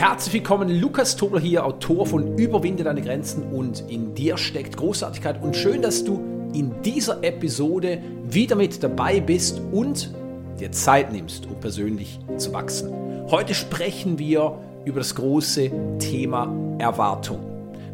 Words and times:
Herzlich 0.00 0.32
willkommen, 0.32 0.70
Lukas 0.80 1.14
Tobler 1.14 1.40
hier, 1.40 1.66
Autor 1.66 2.06
von 2.06 2.38
Überwinde 2.38 2.84
deine 2.84 3.02
Grenzen 3.02 3.52
und 3.52 3.84
in 3.90 4.14
dir 4.14 4.38
steckt 4.38 4.78
Großartigkeit 4.78 5.42
und 5.42 5.54
schön, 5.54 5.82
dass 5.82 6.02
du 6.02 6.48
in 6.54 6.72
dieser 6.82 7.22
Episode 7.22 7.98
wieder 8.24 8.56
mit 8.56 8.82
dabei 8.82 9.20
bist 9.20 9.60
und 9.72 10.10
dir 10.58 10.72
Zeit 10.72 11.12
nimmst, 11.12 11.44
um 11.44 11.60
persönlich 11.60 12.18
zu 12.38 12.50
wachsen. 12.54 12.90
Heute 13.30 13.52
sprechen 13.52 14.18
wir 14.18 14.58
über 14.86 15.00
das 15.00 15.14
große 15.14 15.70
Thema 15.98 16.50
Erwartung. 16.78 17.40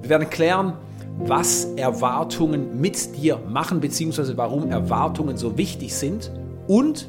Wir 0.00 0.10
werden 0.10 0.30
klären, 0.30 0.74
was 1.18 1.64
Erwartungen 1.74 2.80
mit 2.80 3.16
dir 3.16 3.40
machen, 3.48 3.80
beziehungsweise 3.80 4.36
warum 4.36 4.70
Erwartungen 4.70 5.36
so 5.36 5.58
wichtig 5.58 5.92
sind 5.92 6.30
und 6.68 7.08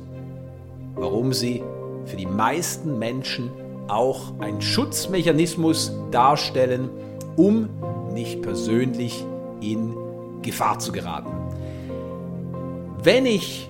warum 0.95 1.33
sie 1.33 1.61
für 2.05 2.17
die 2.17 2.25
meisten 2.25 2.97
Menschen 2.97 3.51
auch 3.87 4.33
ein 4.39 4.61
Schutzmechanismus 4.61 5.93
darstellen, 6.11 6.89
um 7.35 7.69
nicht 8.13 8.41
persönlich 8.41 9.23
in 9.61 9.95
Gefahr 10.41 10.79
zu 10.79 10.91
geraten. 10.91 11.31
Wenn 13.03 13.25
ich 13.25 13.69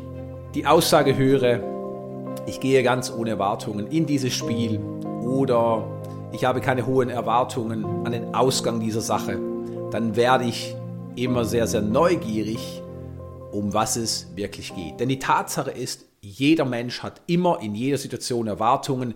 die 0.56 0.66
Aussage 0.66 1.18
höre, 1.18 1.60
ich 2.46 2.60
gehe 2.60 2.82
ganz 2.84 3.12
ohne 3.12 3.32
Erwartungen 3.32 3.88
in 3.88 4.06
dieses 4.06 4.34
Spiel 4.34 4.80
oder 5.24 5.86
ich 6.32 6.46
habe 6.46 6.62
keine 6.62 6.86
hohen 6.86 7.10
Erwartungen 7.10 7.86
an 8.06 8.12
den 8.12 8.34
Ausgang 8.34 8.80
dieser 8.80 9.02
Sache, 9.02 9.40
dann 9.92 10.16
werde 10.16 10.46
ich 10.46 10.76
immer 11.16 11.46
sehr, 11.46 11.68
sehr 11.68 11.82
neugierig, 11.82 12.82
um 13.52 13.74
was 13.74 13.98
es 13.98 14.36
wirklich 14.36 14.74
geht. 14.76 15.00
Denn 15.00 15.10
die 15.10 15.20
Tatsache 15.20 15.72
ist, 15.72 16.06
jeder 16.22 16.66
Mensch 16.66 17.04
hat 17.04 17.22
immer 17.28 17.60
in 17.62 17.76
jeder 17.76 17.98
Situation 17.98 18.48
Erwartungen 18.48 19.16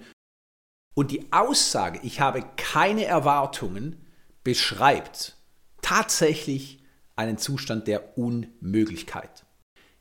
und 0.94 1.11
die 1.11 1.31
Aussage, 1.31 2.00
ich 2.03 2.20
habe 2.20 2.44
keine 2.58 3.06
Erwartungen, 3.06 4.06
beschreibt 4.44 5.38
tatsächlich 5.81 6.83
einen 7.16 7.38
Zustand 7.38 7.88
der 7.88 8.17
Unmöglichkeit. 8.17 9.45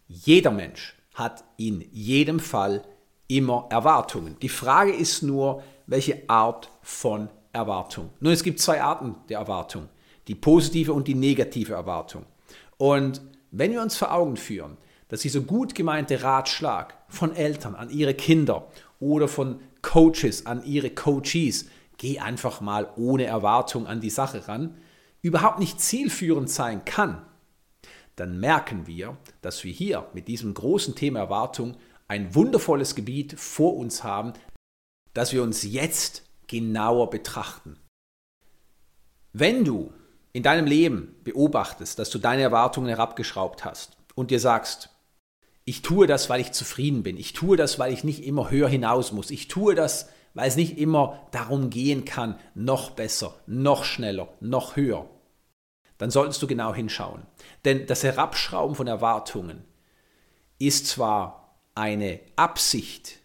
Jeder 0.09 0.51
Mensch 0.51 0.97
hat 1.15 1.45
in 1.57 1.85
jedem 1.93 2.41
Fall 2.41 2.83
immer 3.29 3.67
Erwartungen. 3.71 4.37
Die 4.41 4.49
Frage 4.49 4.93
ist 4.93 5.23
nur, 5.23 5.63
welche 5.87 6.29
Art 6.29 6.71
von 6.83 7.29
Erwartung. 7.53 8.11
Nun, 8.21 8.33
es 8.33 8.43
gibt 8.43 8.61
zwei 8.61 8.83
Arten 8.83 9.17
der 9.29 9.39
Erwartung, 9.39 9.89
die 10.29 10.35
positive 10.35 10.93
und 10.93 11.09
die 11.09 11.15
negative 11.15 11.75
Erwartung. 11.75 12.27
Und 12.77 13.21
wenn 13.51 13.73
wir 13.73 13.83
uns 13.83 13.97
vor 13.97 14.13
Augen 14.13 14.37
führen, 14.37 14.77
dass 15.09 15.21
dieser 15.21 15.41
gut 15.41 15.75
gemeinte 15.75 16.23
Ratschlag 16.23 16.97
von 17.09 17.35
Eltern 17.35 17.75
an 17.75 17.91
ihre 17.91 18.15
Kinder 18.15 18.69
oder 19.01 19.27
von 19.27 19.61
Coaches 19.83 20.47
an 20.47 20.65
ihre 20.65 20.91
Coaches, 20.91 21.67
geh 21.97 22.19
einfach 22.19 22.61
mal 22.61 22.93
ohne 22.97 23.25
Erwartung 23.25 23.87
an 23.87 24.01
die 24.01 24.11
Sache 24.11 24.49
ran, 24.49 24.77
überhaupt 25.23 25.59
nicht 25.59 25.81
zielführend 25.81 26.51
sein 26.51 26.85
kann, 26.85 27.27
dann 28.17 28.39
merken 28.39 28.87
wir, 28.87 29.17
dass 29.41 29.65
wir 29.65 29.73
hier 29.73 30.07
mit 30.13 30.29
diesem 30.29 30.53
großen 30.53 30.95
Thema 30.95 31.21
Erwartung 31.21 31.77
ein 32.07 32.35
wundervolles 32.35 32.95
Gebiet 32.95 33.39
vor 33.39 33.77
uns 33.77 34.05
haben, 34.05 34.35
das 35.15 35.33
wir 35.33 35.43
uns 35.43 35.63
jetzt 35.63 36.25
genauer 36.47 37.09
betrachten. 37.09 37.79
Wenn 39.33 39.65
du 39.65 39.93
in 40.33 40.43
deinem 40.43 40.67
Leben 40.67 41.15
beobachtest, 41.25 41.99
dass 41.99 42.11
du 42.11 42.19
deine 42.19 42.43
Erwartungen 42.43 42.89
herabgeschraubt 42.89 43.65
hast 43.65 43.97
und 44.15 44.31
dir 44.31 44.41
sagst, 44.41 44.90
ich 45.65 45.83
tue 45.83 46.07
das, 46.07 46.29
weil 46.31 46.41
ich 46.41 46.53
zufrieden 46.53 47.03
bin, 47.03 47.17
ich 47.17 47.33
tue 47.33 47.57
das, 47.57 47.79
weil 47.79 47.93
ich 47.93 48.05
nicht 48.05 48.25
immer 48.25 48.51
höher 48.51 48.69
hinaus 48.69 49.13
muss, 49.13 49.31
ich 49.31 49.49
tue 49.49 49.75
das, 49.75 50.09
weil 50.35 50.49
es 50.49 50.57
nicht 50.57 50.79
immer 50.79 51.27
darum 51.33 51.71
gehen 51.71 52.05
kann, 52.05 52.39
noch 52.55 52.91
besser, 52.91 53.35
noch 53.47 53.85
schneller, 53.85 54.29
noch 54.41 54.77
höher, 54.77 55.09
dann 55.99 56.11
solltest 56.11 56.41
du 56.43 56.47
genau 56.47 56.75
hinschauen. 56.75 57.23
Denn 57.65 57.87
das 57.87 58.03
Herabschrauben 58.03 58.75
von 58.75 58.87
Erwartungen 58.87 59.65
ist 60.59 60.87
zwar 60.87 61.59
eine 61.75 62.21
Absicht, 62.37 63.19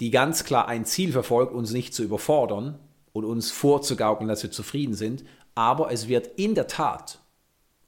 die 0.00 0.10
ganz 0.10 0.44
klar 0.44 0.68
ein 0.68 0.84
Ziel 0.84 1.12
verfolgt, 1.12 1.52
uns 1.52 1.72
nicht 1.72 1.94
zu 1.94 2.02
überfordern 2.02 2.78
und 3.12 3.24
uns 3.24 3.50
vorzugaukeln, 3.50 4.28
dass 4.28 4.42
wir 4.42 4.50
zufrieden 4.50 4.94
sind, 4.94 5.24
aber 5.54 5.92
es 5.92 6.08
wird 6.08 6.26
in 6.38 6.54
der 6.54 6.66
Tat 6.66 7.20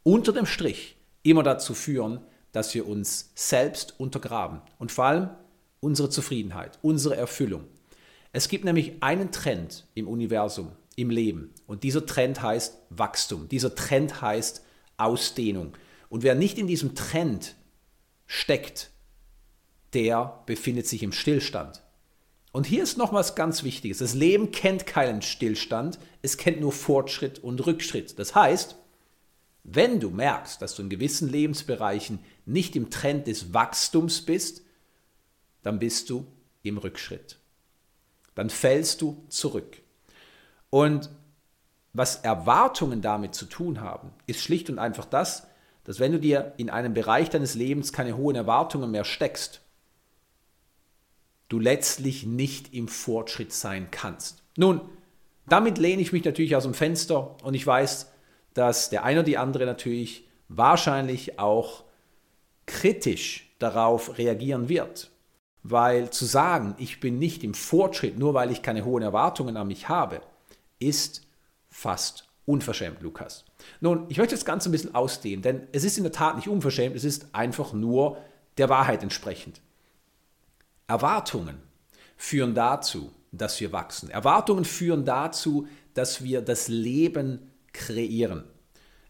unter 0.03 0.33
dem 0.33 0.47
Strich 0.47 0.97
immer 1.23 1.43
dazu 1.43 1.75
führen, 1.75 2.21
dass 2.57 2.75
wir 2.75 2.89
uns 2.89 3.33
selbst 3.35 4.01
untergraben 4.01 4.63
und 4.79 4.91
vor 4.91 5.05
allem 5.05 5.29
unsere 5.81 6.09
Zufriedenheit, 6.09 6.79
unsere 6.81 7.15
Erfüllung. 7.15 7.65
Es 8.33 8.49
gibt 8.49 8.65
nämlich 8.65 9.03
einen 9.03 9.31
Trend 9.31 9.87
im 9.93 10.09
Universum, 10.09 10.73
im 10.97 11.11
Leben 11.11 11.53
und 11.67 11.83
dieser 11.83 12.07
Trend 12.07 12.41
heißt 12.41 12.79
Wachstum, 12.89 13.51
dieser 13.51 13.75
Trend 13.75 14.23
heißt 14.23 14.65
Ausdehnung. 14.97 15.77
Und 16.09 16.23
wer 16.23 16.35
nicht 16.35 16.57
in 16.57 16.67
diesem 16.67 16.95
Trend 16.95 17.57
steckt, 18.25 18.91
der 19.93 20.43
befindet 20.47 20.87
sich 20.87 21.03
im 21.03 21.13
Stillstand. 21.13 21.83
Und 22.53 22.65
hier 22.65 22.83
ist 22.83 22.97
noch 22.97 23.13
was 23.13 23.35
ganz 23.35 23.65
Wichtiges. 23.65 23.99
Das 23.99 24.15
Leben 24.15 24.51
kennt 24.51 24.87
keinen 24.87 25.21
Stillstand, 25.21 25.99
es 26.23 26.39
kennt 26.39 26.63
nur 26.63 26.73
Fortschritt 26.73 27.39
und 27.39 27.67
Rückschritt. 27.67 28.19
Das 28.19 28.35
heißt, 28.35 28.77
wenn 29.69 29.99
du 29.99 30.11
merkst, 30.11 30.63
dass 30.63 30.77
du 30.77 30.83
in 30.83 30.89
gewissen 30.89 31.29
Lebensbereichen 31.29 32.21
nicht 32.45 32.77
im 32.77 32.89
Trend 32.89 33.27
des 33.27 33.53
Wachstums 33.53 34.23
bist, 34.23 34.63
dann 35.63 35.81
bist 35.81 36.09
du 36.09 36.25
im 36.63 36.79
Rückschritt. 36.79 37.39
Dann 38.37 38.49
fällst 38.49 39.03
du 39.03 39.25
zurück. 39.29 39.83
Und 40.71 41.11
was 41.93 42.17
Erwartungen 42.17 43.03
damit 43.03 43.35
zu 43.35 43.47
tun 43.47 43.81
haben, 43.81 44.13
ist 44.27 44.41
schlicht 44.41 44.71
und 44.71 44.79
einfach 44.79 45.05
das, 45.07 45.49
dass 45.83 45.99
wenn 45.99 46.13
du 46.13 46.21
dir 46.21 46.53
in 46.59 46.71
einem 46.71 46.95
Bereich 46.95 47.31
deines 47.31 47.55
Lebens 47.55 47.93
keine 47.93 48.17
hohen 48.17 48.37
Erwartungen 48.37 48.93
mehr 48.93 49.05
steckst, 49.05 49.63
du 51.49 51.59
letztlich 51.59 52.25
nicht 52.25 52.73
im 52.73 52.87
Fortschritt 52.87 53.53
sein 53.53 53.89
kannst. 53.91 54.45
Nun, 54.57 54.81
damit 55.49 55.79
lehne 55.79 56.03
ich 56.03 56.13
mich 56.13 56.25
natürlich 56.25 56.55
aus 56.55 56.65
dem 56.65 56.75
Fenster 56.75 57.43
und 57.43 57.55
ich 57.55 57.67
weiß, 57.67 58.13
dass 58.57 58.89
der 58.89 59.05
eine 59.05 59.21
oder 59.21 59.27
die 59.27 59.39
andere 59.39 59.67
natürlich 59.67 60.27
wahrscheinlich 60.49 61.39
auch 61.39 61.85
kritisch 62.65 63.55
darauf 63.59 64.17
reagieren 64.17 64.69
wird. 64.69 65.11
Weil 65.63 66.11
zu 66.11 66.25
sagen, 66.25 66.75
ich 66.79 67.01
bin 67.01 67.19
nicht 67.19 67.45
im 67.45 67.53
Fortschritt, 67.53 68.19
nur 68.19 68.35
weil 68.35 68.51
ich 68.51 68.63
keine 68.63 68.85
hohen 68.85 69.03
Erwartungen 69.03 69.57
an 69.57 69.67
mich 69.67 69.89
habe, 69.89 70.23
ist 70.79 71.27
fast 71.69 72.29
unverschämt, 72.47 73.03
Lukas. 73.03 73.45
Nun, 73.81 74.07
ich 74.09 74.17
möchte 74.17 74.35
das 74.35 74.45
Ganze 74.45 74.71
ein 74.71 74.73
bisschen 74.73 74.95
ausdehnen, 74.95 75.43
denn 75.43 75.67
es 75.73 75.85
ist 75.85 75.99
in 75.99 76.05
der 76.05 76.13
Tat 76.13 76.37
nicht 76.37 76.49
unverschämt, 76.49 76.97
es 76.97 77.05
ist 77.05 77.35
einfach 77.35 77.75
nur 77.75 78.17
der 78.57 78.69
Wahrheit 78.71 79.03
entsprechend. 79.03 79.61
Erwartungen 80.87 81.61
führen 82.17 82.55
dazu, 82.55 83.13
dass 83.33 83.61
wir 83.61 83.73
wachsen. 83.73 84.09
Erwartungen 84.09 84.65
führen 84.65 85.05
dazu, 85.05 85.67
dass 85.93 86.23
wir 86.23 86.41
das 86.41 86.69
Leben 86.69 87.51
kreieren. 87.77 88.45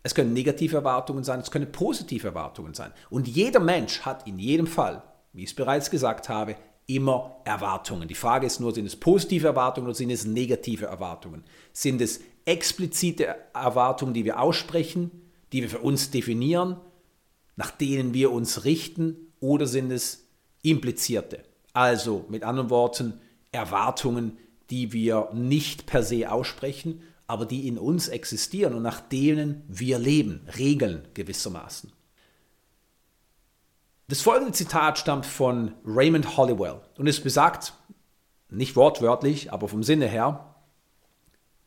Es 0.03 0.15
können 0.15 0.33
negative 0.33 0.77
Erwartungen 0.77 1.25
sein, 1.25 1.41
es 1.41 1.51
können 1.51 1.73
positive 1.73 2.29
Erwartungen 2.29 2.75
sein. 2.75 2.93
Und 3.11 3.27
jeder 3.27 3.61
Mensch 3.61 4.03
hat 4.03 4.27
in 4.27 4.39
jedem 4.39 4.67
Fall, 4.67 5.03
wie 5.33 5.43
ich 5.43 5.51
es 5.51 5.57
bereits 5.57 5.91
gesagt 5.91 6.29
habe, 6.29 6.57
immer 6.87 7.41
Erwartungen. 7.45 8.07
Die 8.07 8.15
Frage 8.15 8.47
ist 8.47 8.61
nur, 8.61 8.73
sind 8.73 8.87
es 8.87 8.97
positive 8.97 9.49
Erwartungen 9.49 9.89
oder 9.89 9.97
sind 9.97 10.11
es 10.11 10.25
negative 10.25 10.87
Erwartungen? 10.87 11.45
Sind 11.73 12.01
es 12.01 12.21
explizite 12.45 13.35
Erwartungen, 13.53 14.15
die 14.15 14.25
wir 14.25 14.41
aussprechen, 14.41 15.11
die 15.53 15.63
wir 15.63 15.71
für 15.71 15.81
uns 15.81 16.11
definieren, 16.11 16.77
nach 17.57 17.73
denen 17.73 18.15
wir 18.15 18.31
uns 18.31 18.65
richten, 18.65 19.33
oder 19.41 19.67
sind 19.67 19.91
es 19.91 20.29
implizierte? 20.63 21.43
Also 21.73 22.25
mit 22.29 22.45
anderen 22.45 22.71
Worten, 22.71 23.21
Erwartungen, 23.53 24.39
die 24.71 24.93
wir 24.93 25.31
nicht 25.33 25.87
per 25.87 26.03
se 26.03 26.31
aussprechen, 26.31 27.03
aber 27.27 27.47
die 27.47 27.67
in 27.67 27.79
uns 27.79 28.09
existieren 28.09 28.75
und 28.75 28.83
nach 28.83 29.01
denen 29.01 29.63
wir 29.69 29.99
leben, 29.99 30.47
Regeln 30.57 31.09
gewissermaßen. 31.15 31.93
Das 34.09 34.23
folgende 34.23 34.53
Zitat 34.53 34.99
stammt 34.99 35.27
von 35.27 35.75
Raymond 35.85 36.37
Hollywell 36.37 36.81
und 36.97 37.09
es 37.09 37.21
besagt, 37.21 37.73
nicht 38.49 38.77
wortwörtlich, 38.77 39.53
aber 39.53 39.69
vom 39.69 39.83
Sinne 39.83 40.07
her, 40.07 40.55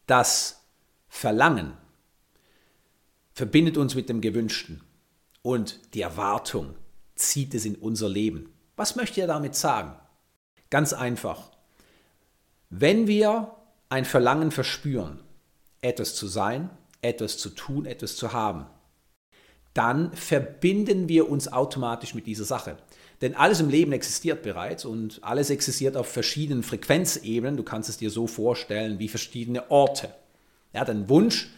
das 0.07 0.63
Verlangen 1.09 1.73
verbindet 3.33 3.77
uns 3.77 3.95
mit 3.95 4.07
dem 4.07 4.21
Gewünschten 4.21 4.81
und 5.41 5.93
die 5.93 6.01
Erwartung 6.01 6.75
zieht 7.15 7.53
es 7.53 7.65
in 7.65 7.75
unser 7.75 8.07
Leben. 8.07 8.53
Was 8.77 8.95
möchte 8.95 9.19
er 9.19 9.27
damit 9.27 9.55
sagen? 9.55 9.95
Ganz 10.69 10.93
einfach. 10.93 11.51
Wenn 12.69 13.07
wir 13.07 13.55
ein 13.89 14.05
Verlangen 14.05 14.51
verspüren, 14.51 15.21
etwas 15.81 16.15
zu 16.15 16.27
sein, 16.27 16.69
etwas 17.01 17.37
zu 17.37 17.49
tun, 17.49 17.85
etwas 17.85 18.15
zu 18.15 18.33
haben, 18.33 18.65
dann 19.73 20.11
verbinden 20.13 21.07
wir 21.07 21.29
uns 21.29 21.51
automatisch 21.51 22.13
mit 22.13 22.25
dieser 22.27 22.43
Sache. 22.43 22.77
Denn 23.21 23.35
alles 23.35 23.59
im 23.59 23.69
Leben 23.69 23.91
existiert 23.91 24.43
bereits 24.43 24.85
und 24.85 25.23
alles 25.23 25.49
existiert 25.49 25.97
auf 25.97 26.07
verschiedenen 26.07 26.63
Frequenzebenen. 26.63 27.57
Du 27.57 27.63
kannst 27.63 27.89
es 27.89 27.97
dir 27.97 28.09
so 28.09 28.27
vorstellen 28.27 28.99
wie 28.99 29.09
verschiedene 29.09 29.69
Orte. 29.69 30.13
Ja, 30.73 30.85
dein 30.85 31.09
Wunsch 31.09 31.49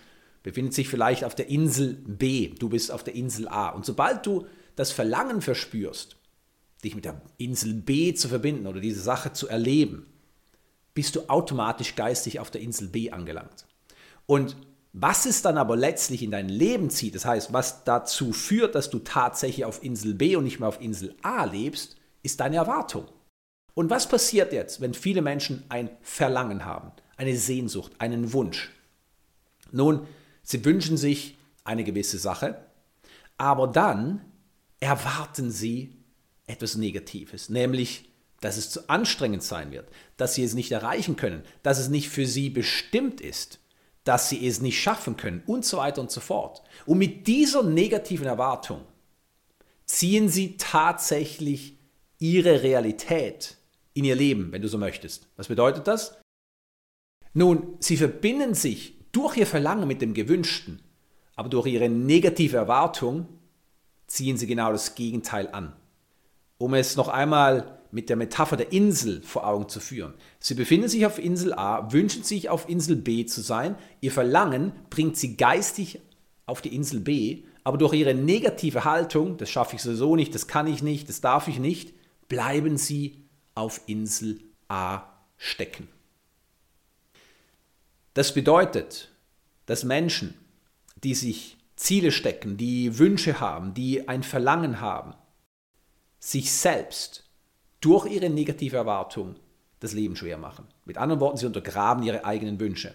befindet 0.44 0.74
sich 0.74 0.88
vielleicht 0.88 1.24
auf 1.24 1.36
der 1.36 1.50
Insel 1.50 1.94
B, 1.94 2.50
du 2.50 2.70
bist 2.70 2.92
auf 2.92 3.04
der 3.04 3.14
Insel 3.14 3.48
A. 3.48 3.70
Und 3.70 3.86
sobald 3.86 4.26
du 4.26 4.48
das 4.76 4.92
Verlangen 4.92 5.42
verspürst, 5.42 6.16
dich 6.84 6.96
mit 6.96 7.06
der 7.06 7.22
Insel 7.38 7.76
B 7.76 8.14
zu 8.14 8.28
verbinden 8.28 8.66
oder 8.66 8.80
diese 8.80 9.02
Sache 9.02 9.34
zu 9.34 9.48
erleben, 9.48 10.08
bist 10.94 11.16
du 11.16 11.30
automatisch 11.30 11.96
geistig 11.96 12.40
auf 12.40 12.50
der 12.50 12.62
Insel 12.62 12.88
B 12.88 13.12
angelangt. 13.12 13.66
Und 14.26 14.56
was 14.94 15.26
es 15.26 15.42
dann 15.42 15.58
aber 15.58 15.78
letztlich 15.78 16.22
in 16.22 16.32
dein 16.32 16.50
Leben 16.50 16.90
zieht, 16.90 17.16
das 17.16 17.26
heißt, 17.26 17.54
was 17.54 17.86
dazu 17.86 18.34
führt, 18.34 18.76
dass 18.76 18.90
du 18.90 19.00
tatsächlich 19.00 19.64
auf 19.64 19.84
Insel 19.84 20.14
B 20.14 20.36
und 20.36 20.44
nicht 20.44 20.60
mehr 20.60 20.68
auf 20.68 20.82
Insel 20.82 21.16
A 21.22 21.46
lebst, 21.46 21.96
ist 22.24 22.42
deine 22.42 22.58
Erwartung. 22.58 23.08
Und 23.74 23.90
was 23.90 24.10
passiert 24.10 24.52
jetzt, 24.52 24.82
wenn 24.82 24.94
viele 24.94 25.22
Menschen 25.22 25.64
ein 25.70 25.90
Verlangen 26.02 26.66
haben, 26.66 26.92
eine 27.16 27.38
Sehnsucht, 27.38 27.94
einen 28.00 28.34
Wunsch? 28.34 28.70
Nun, 29.72 30.06
sie 30.44 30.66
wünschen 30.66 30.98
sich 30.98 31.38
eine 31.64 31.86
gewisse 31.86 32.18
Sache, 32.18 32.66
aber 33.38 33.68
dann 33.68 34.26
erwarten 34.82 35.52
sie 35.52 35.96
etwas 36.48 36.76
Negatives, 36.76 37.48
nämlich, 37.48 38.12
dass 38.42 38.58
es 38.58 38.70
zu 38.70 38.90
anstrengend 38.90 39.44
sein 39.44 39.72
wird, 39.72 39.88
dass 40.18 40.36
sie 40.36 40.44
es 40.44 40.54
nicht 40.54 40.72
erreichen 40.74 41.16
können, 41.16 41.44
dass 41.64 41.80
es 41.80 41.88
nicht 41.88 42.10
für 42.10 42.26
sie 42.26 42.50
bestimmt 42.50 43.22
ist 43.22 43.61
dass 44.04 44.30
sie 44.30 44.46
es 44.48 44.62
nicht 44.62 44.82
schaffen 44.82 45.18
können 45.18 45.44
und 45.46 45.66
so 45.66 45.78
weiter 45.78 46.02
und 46.02 46.12
so 46.12 46.22
fort. 46.22 46.64
Und 46.86 46.98
mit 46.98 47.28
dieser 47.28 47.64
negativen 47.64 48.28
Erwartung 48.28 48.82
ziehen 49.86 50.30
sie 50.30 50.58
tatsächlich 50.58 51.78
ihre 52.18 52.64
Realität 52.64 53.58
in 53.94 54.06
ihr 54.06 54.16
Leben, 54.16 54.52
wenn 54.52 54.62
du 54.62 54.68
so 54.68 54.78
möchtest. 54.78 55.28
Was 55.36 55.48
bedeutet 55.48 55.88
das? 55.88 56.20
Nun, 57.34 57.76
sie 57.80 57.98
verbinden 57.98 58.54
sich 58.54 58.96
durch 59.12 59.38
ihr 59.38 59.48
Verlangen 59.48 59.88
mit 59.88 60.02
dem 60.02 60.14
Gewünschten, 60.14 60.82
aber 61.36 61.50
durch 61.50 61.68
ihre 61.68 61.90
negative 61.90 62.58
Erwartung 62.58 63.28
ziehen 64.08 64.38
sie 64.38 64.48
genau 64.48 64.72
das 64.72 64.96
Gegenteil 64.96 65.50
an. 65.52 65.74
Um 66.58 66.74
es 66.74 66.96
noch 66.96 67.08
einmal 67.08 67.81
mit 67.92 68.10
der 68.10 68.16
Metapher 68.16 68.58
der 68.58 68.72
Insel 68.72 69.22
vor 69.22 69.46
Augen 69.46 69.70
zu 69.70 69.80
führen. 69.80 70.14
Sie 70.40 70.56
befinden 70.56 70.88
sich 70.88 71.06
auf 71.06 71.20
Insel 71.20 71.54
A, 71.54 71.92
wünschen 71.92 72.24
sich 72.24 72.50
auf 72.50 72.70
Insel 72.70 72.96
B 72.96 73.26
zu 73.26 73.42
sein. 73.42 73.76
Ihr 74.00 74.12
Verlangen 74.12 74.72
bringt 74.90 75.18
sie 75.18 75.36
geistig 75.38 76.00
auf 76.46 76.62
die 76.62 76.74
Insel 76.76 77.02
B, 77.02 77.44
aber 77.64 77.78
durch 77.78 77.94
ihre 77.94 78.14
negative 78.14 78.86
Haltung, 78.86 79.38
das 79.38 79.50
schaffe 79.50 79.76
ich 79.76 79.82
sowieso 79.82 80.16
nicht, 80.16 80.34
das 80.34 80.48
kann 80.48 80.68
ich 80.68 80.82
nicht, 80.82 81.10
das 81.10 81.22
darf 81.22 81.48
ich 81.48 81.60
nicht, 81.60 81.94
bleiben 82.28 82.78
sie 82.78 83.26
auf 83.56 83.82
Insel 83.86 84.42
A 84.68 85.04
stecken. 85.38 85.88
Das 88.14 88.34
bedeutet, 88.34 89.12
dass 89.66 89.84
Menschen, 89.84 90.34
die 91.04 91.16
sich 91.16 91.58
Ziele 91.76 92.12
stecken, 92.12 92.58
die 92.58 93.00
Wünsche 93.00 93.40
haben, 93.40 93.74
die 93.74 94.08
ein 94.08 94.24
Verlangen 94.24 94.82
haben, 94.82 95.14
sich 96.20 96.52
selbst 96.52 97.31
durch 97.82 98.06
ihre 98.06 98.30
negative 98.30 98.78
Erwartung 98.78 99.36
das 99.80 99.94
Leben 99.94 100.16
schwer 100.16 100.38
machen. 100.38 100.66
Mit 100.86 100.98
anderen 100.98 101.20
Worten, 101.20 101.38
sie 101.38 101.48
untergraben 101.48 102.04
ihre 102.04 102.24
eigenen 102.24 102.60
Wünsche. 102.60 102.94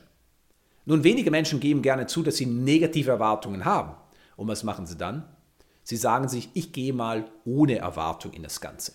Nun, 0.85 1.03
wenige 1.03 1.33
Menschen 1.33 1.59
geben 1.59 1.83
gerne 1.83 2.07
zu, 2.07 2.23
dass 2.23 2.37
sie 2.37 2.47
negative 2.47 3.11
Erwartungen 3.11 3.65
haben. 3.65 3.97
Und 4.37 4.47
was 4.49 4.63
machen 4.63 4.87
sie 4.87 4.97
dann? 4.97 5.25
Sie 5.83 5.97
sagen 5.97 6.29
sich, 6.29 6.49
ich 6.55 6.73
gehe 6.73 6.93
mal 6.93 7.27
ohne 7.45 7.79
Erwartung 7.79 8.33
in 8.33 8.45
das 8.45 8.61
Ganze. 8.61 8.93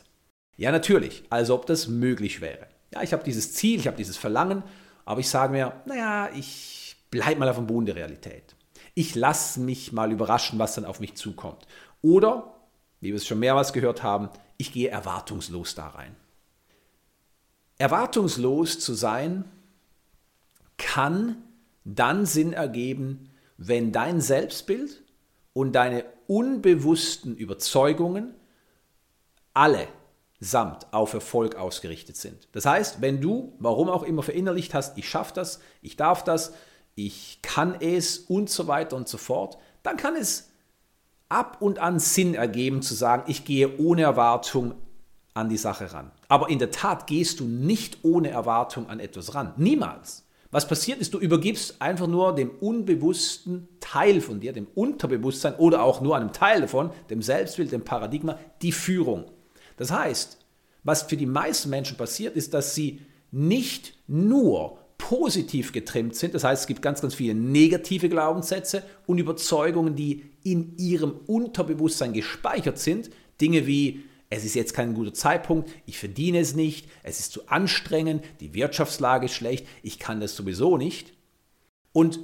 Ja, 0.55 0.71
natürlich, 0.71 1.23
als 1.29 1.49
ob 1.49 1.65
das 1.65 1.87
möglich 1.87 2.39
wäre. 2.39 2.67
Ja, 2.93 3.01
ich 3.01 3.13
habe 3.13 3.23
dieses 3.23 3.53
Ziel, 3.53 3.79
ich 3.79 3.87
habe 3.87 3.97
dieses 3.97 4.17
Verlangen, 4.17 4.63
aber 5.05 5.19
ich 5.19 5.29
sage 5.29 5.51
mir, 5.51 5.73
naja, 5.85 6.29
ich 6.33 6.95
bleibe 7.09 7.39
mal 7.39 7.49
auf 7.49 7.57
dem 7.57 7.67
Boden 7.67 7.85
der 7.85 7.95
Realität. 7.95 8.55
Ich 8.93 9.15
lasse 9.15 9.59
mich 9.59 9.91
mal 9.91 10.11
überraschen, 10.11 10.59
was 10.59 10.75
dann 10.75 10.85
auf 10.85 10.99
mich 10.99 11.15
zukommt. 11.15 11.65
Oder, 12.01 12.53
wie 12.99 13.09
wir 13.09 13.15
es 13.15 13.25
schon 13.25 13.39
mehrmals 13.39 13.73
gehört 13.73 14.03
haben, 14.03 14.29
ich 14.61 14.71
gehe 14.71 14.89
erwartungslos 14.89 15.73
da 15.73 15.87
rein. 15.87 16.15
Erwartungslos 17.79 18.79
zu 18.79 18.93
sein 18.93 19.43
kann 20.77 21.37
dann 21.83 22.27
Sinn 22.27 22.53
ergeben, 22.53 23.31
wenn 23.57 23.91
dein 23.91 24.21
Selbstbild 24.21 25.01
und 25.53 25.73
deine 25.73 26.05
unbewussten 26.27 27.35
Überzeugungen 27.35 28.35
alle 29.53 29.87
samt 30.39 30.93
auf 30.93 31.13
Erfolg 31.13 31.55
ausgerichtet 31.55 32.15
sind. 32.15 32.47
Das 32.51 32.67
heißt, 32.67 33.01
wenn 33.01 33.19
du, 33.19 33.53
warum 33.57 33.89
auch 33.89 34.03
immer 34.03 34.21
verinnerlicht 34.21 34.75
hast, 34.75 34.95
ich 34.97 35.09
schaffe 35.09 35.33
das, 35.33 35.59
ich 35.81 35.97
darf 35.97 36.23
das, 36.23 36.53
ich 36.93 37.39
kann 37.41 37.75
es 37.79 38.19
und 38.19 38.49
so 38.49 38.67
weiter 38.67 38.95
und 38.95 39.07
so 39.07 39.17
fort, 39.17 39.57
dann 39.81 39.97
kann 39.97 40.15
es 40.15 40.50
ab 41.31 41.57
und 41.61 41.79
an 41.79 41.99
Sinn 41.99 42.35
ergeben 42.35 42.81
zu 42.81 42.93
sagen, 42.93 43.23
ich 43.27 43.45
gehe 43.45 43.77
ohne 43.79 44.03
Erwartung 44.03 44.75
an 45.33 45.49
die 45.49 45.57
Sache 45.57 45.93
ran. 45.93 46.11
Aber 46.27 46.49
in 46.49 46.59
der 46.59 46.71
Tat 46.71 47.07
gehst 47.07 47.39
du 47.39 47.45
nicht 47.45 47.99
ohne 48.03 48.29
Erwartung 48.29 48.89
an 48.89 48.99
etwas 48.99 49.33
ran. 49.33 49.53
Niemals. 49.57 50.25
Was 50.51 50.67
passiert 50.67 50.99
ist, 50.99 51.13
du 51.13 51.19
übergibst 51.19 51.81
einfach 51.81 52.07
nur 52.07 52.35
dem 52.35 52.49
unbewussten 52.49 53.69
Teil 53.79 54.19
von 54.19 54.41
dir, 54.41 54.51
dem 54.51 54.67
Unterbewusstsein 54.75 55.55
oder 55.55 55.83
auch 55.83 56.01
nur 56.01 56.17
einem 56.17 56.33
Teil 56.33 56.59
davon, 56.59 56.91
dem 57.09 57.21
Selbstbild, 57.21 57.71
dem 57.71 57.85
Paradigma, 57.85 58.37
die 58.61 58.73
Führung. 58.73 59.23
Das 59.77 59.91
heißt, 59.91 60.37
was 60.83 61.03
für 61.03 61.15
die 61.15 61.25
meisten 61.25 61.69
Menschen 61.69 61.95
passiert, 61.95 62.35
ist, 62.35 62.53
dass 62.53 62.75
sie 62.75 63.01
nicht 63.31 63.97
nur 64.07 64.80
positiv 65.01 65.73
getrimmt 65.73 66.15
sind. 66.15 66.35
Das 66.35 66.43
heißt, 66.43 66.61
es 66.61 66.67
gibt 66.67 66.81
ganz, 66.81 67.01
ganz 67.01 67.15
viele 67.15 67.33
negative 67.33 68.07
Glaubenssätze 68.07 68.83
und 69.07 69.17
Überzeugungen, 69.17 69.95
die 69.95 70.23
in 70.43 70.77
ihrem 70.77 71.19
Unterbewusstsein 71.25 72.13
gespeichert 72.13 72.77
sind. 72.77 73.09
Dinge 73.41 73.65
wie, 73.65 74.03
es 74.29 74.45
ist 74.45 74.53
jetzt 74.53 74.75
kein 74.75 74.93
guter 74.93 75.13
Zeitpunkt, 75.13 75.69
ich 75.87 75.97
verdiene 75.97 76.39
es 76.39 76.55
nicht, 76.55 76.87
es 77.01 77.19
ist 77.19 77.33
zu 77.33 77.47
anstrengend, 77.49 78.23
die 78.39 78.53
Wirtschaftslage 78.53 79.25
ist 79.25 79.33
schlecht, 79.33 79.67
ich 79.81 79.97
kann 79.97 80.21
das 80.21 80.35
sowieso 80.35 80.77
nicht. 80.77 81.13
Und 81.91 82.19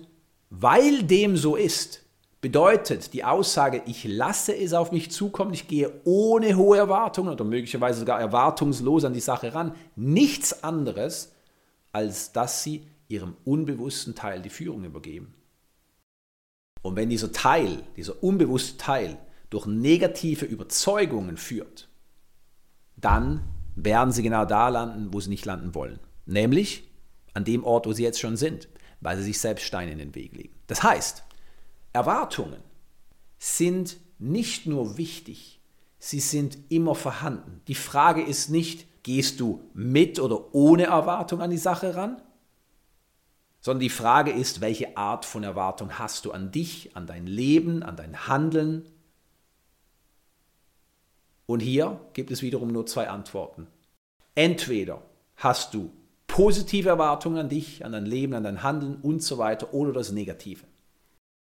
weil 0.49 1.03
dem 1.03 1.35
so 1.35 1.55
ist, 1.55 2.03
bedeutet 2.39 3.13
die 3.13 3.23
Aussage, 3.23 3.81
ich 3.87 4.03
lasse 4.05 4.55
es 4.55 4.73
auf 4.73 4.91
mich 4.91 5.09
zukommen, 5.09 5.53
ich 5.53 5.67
gehe 5.67 5.91
ohne 6.03 6.55
hohe 6.55 6.77
Erwartungen 6.77 7.33
oder 7.33 7.43
möglicherweise 7.43 7.99
sogar 7.99 8.19
erwartungslos 8.19 9.03
an 9.03 9.13
die 9.13 9.19
Sache 9.19 9.55
ran, 9.55 9.73
nichts 9.95 10.63
anderes, 10.63 11.33
als 11.91 12.31
dass 12.31 12.63
sie 12.63 12.87
ihrem 13.07 13.35
unbewussten 13.45 14.15
Teil 14.15 14.41
die 14.41 14.49
Führung 14.49 14.83
übergeben. 14.83 15.33
Und 16.81 16.95
wenn 16.95 17.09
dieser 17.09 17.31
Teil, 17.31 17.83
dieser 17.95 18.21
unbewusste 18.23 18.77
Teil 18.77 19.17
durch 19.49 19.65
negative 19.65 20.45
Überzeugungen 20.45 21.37
führt, 21.37 21.89
dann 22.95 23.43
werden 23.75 24.11
sie 24.11 24.23
genau 24.23 24.45
da 24.45 24.69
landen, 24.69 25.13
wo 25.13 25.19
sie 25.19 25.29
nicht 25.29 25.45
landen 25.45 25.75
wollen. 25.75 25.99
Nämlich 26.25 26.89
an 27.33 27.45
dem 27.45 27.63
Ort, 27.63 27.85
wo 27.85 27.93
sie 27.93 28.03
jetzt 28.03 28.19
schon 28.19 28.37
sind, 28.37 28.67
weil 28.99 29.17
sie 29.17 29.23
sich 29.23 29.39
selbst 29.39 29.65
Steine 29.65 29.91
in 29.91 29.99
den 29.99 30.15
Weg 30.15 30.35
legen. 30.35 30.55
Das 30.67 30.83
heißt, 30.83 31.23
Erwartungen 31.93 32.61
sind 33.37 33.97
nicht 34.19 34.65
nur 34.65 34.97
wichtig, 34.97 35.61
sie 35.99 36.19
sind 36.19 36.57
immer 36.69 36.95
vorhanden. 36.95 37.61
Die 37.67 37.75
Frage 37.75 38.23
ist 38.23 38.49
nicht, 38.49 38.87
Gehst 39.07 39.39
du 39.39 39.63
mit 39.73 40.19
oder 40.19 40.53
ohne 40.53 40.87
Erwartung 40.87 41.41
an 41.41 41.49
die 41.49 41.57
Sache 41.57 41.95
ran? 41.95 42.21
Sondern 43.61 43.79
die 43.79 43.89
Frage 43.89 44.31
ist, 44.31 44.59
welche 44.59 44.97
Art 44.97 45.23
von 45.23 45.45
Erwartung 45.45 45.97
hast 45.97 46.25
du 46.25 46.33
an 46.33 46.51
dich, 46.51 46.93
an 46.93 47.07
dein 47.07 47.25
Leben, 47.25 47.83
an 47.83 47.95
dein 47.95 48.27
Handeln? 48.27 48.85
Und 51.45 51.61
hier 51.61 52.01
gibt 52.11 52.31
es 52.31 52.41
wiederum 52.41 52.73
nur 52.73 52.85
zwei 52.85 53.07
Antworten. 53.07 53.67
Entweder 54.35 55.01
hast 55.37 55.73
du 55.73 55.93
positive 56.27 56.89
Erwartungen 56.89 57.37
an 57.37 57.47
dich, 57.47 57.85
an 57.85 57.93
dein 57.93 58.05
Leben, 58.05 58.33
an 58.33 58.43
dein 58.43 58.61
Handeln 58.61 58.97
und 58.97 59.23
so 59.23 59.37
weiter 59.37 59.73
oder 59.73 59.93
das 59.93 60.11
Negative. 60.11 60.65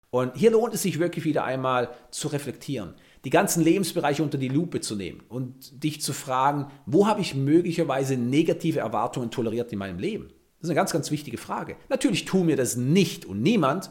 Und 0.09 0.35
hier 0.35 0.53
lohnt 0.53 0.73
es 0.73 0.81
sich 0.81 0.99
wirklich 0.99 1.27
wieder 1.27 1.45
einmal 1.45 1.91
zu 2.11 2.29
reflektieren 2.29 2.95
die 3.25 3.31
ganzen 3.31 3.63
Lebensbereiche 3.63 4.23
unter 4.23 4.39
die 4.39 4.49
Lupe 4.49 4.81
zu 4.81 4.97
nehmen 4.97 5.23
und 5.29 5.83
dich 5.83 6.01
zu 6.01 6.13
fragen, 6.13 6.71
wo 6.87 7.07
habe 7.07 7.21
ich 7.21 7.35
möglicherweise 7.35 8.17
negative 8.17 8.81
Erwartungen 8.81 9.31
toleriert 9.31 9.73
in 9.73 9.79
meinem 9.79 9.99
Leben? 9.99 10.29
Das 10.59 10.67
ist 10.67 10.71
eine 10.71 10.77
ganz, 10.77 10.93
ganz 10.93 11.11
wichtige 11.11 11.39
Frage. 11.39 11.77
Natürlich 11.89 12.25
tun 12.25 12.49
wir 12.49 12.57
das 12.57 12.77
nicht 12.77 13.25
und 13.25 13.43
niemand 13.43 13.91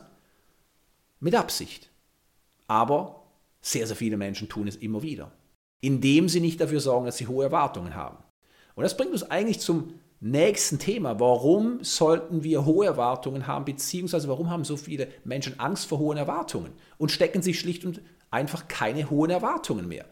mit 1.19 1.35
Absicht. 1.35 1.89
Aber 2.67 3.23
sehr, 3.61 3.87
sehr 3.87 3.95
viele 3.95 4.17
Menschen 4.17 4.49
tun 4.49 4.67
es 4.67 4.75
immer 4.75 5.01
wieder, 5.01 5.31
indem 5.81 6.29
sie 6.29 6.39
nicht 6.39 6.61
dafür 6.61 6.79
sorgen, 6.79 7.05
dass 7.05 7.17
sie 7.17 7.27
hohe 7.27 7.43
Erwartungen 7.43 7.95
haben. 7.95 8.17
Und 8.75 8.83
das 8.83 8.95
bringt 8.95 9.11
uns 9.11 9.23
eigentlich 9.23 9.59
zum 9.59 9.93
nächsten 10.21 10.79
Thema. 10.79 11.19
Warum 11.19 11.83
sollten 11.83 12.43
wir 12.43 12.65
hohe 12.65 12.85
Erwartungen 12.85 13.47
haben, 13.47 13.65
beziehungsweise 13.65 14.27
warum 14.27 14.49
haben 14.49 14.63
so 14.63 14.77
viele 14.77 15.07
Menschen 15.23 15.59
Angst 15.59 15.87
vor 15.87 15.99
hohen 15.99 16.17
Erwartungen 16.17 16.71
und 16.97 17.11
stecken 17.11 17.41
sich 17.41 17.59
schlicht 17.59 17.85
und 17.85 18.01
einfach 18.31 18.67
keine 18.67 19.09
hohen 19.09 19.31
Erwartungen 19.31 19.87
mehr. 19.87 20.05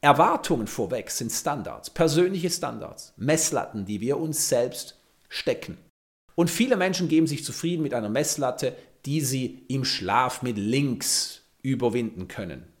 Erwartungen 0.00 0.66
vorweg 0.66 1.10
sind 1.10 1.32
Standards, 1.32 1.90
persönliche 1.90 2.50
Standards, 2.50 3.12
Messlatten, 3.16 3.86
die 3.86 4.00
wir 4.00 4.18
uns 4.18 4.48
selbst 4.48 5.00
stecken. 5.28 5.78
Und 6.34 6.50
viele 6.50 6.76
Menschen 6.76 7.08
geben 7.08 7.26
sich 7.26 7.44
zufrieden 7.44 7.82
mit 7.82 7.94
einer 7.94 8.10
Messlatte, 8.10 8.76
die 9.06 9.20
sie 9.20 9.64
im 9.68 9.84
Schlaf 9.84 10.42
mit 10.42 10.58
links 10.58 11.42
überwinden 11.62 12.28
können. 12.28 12.72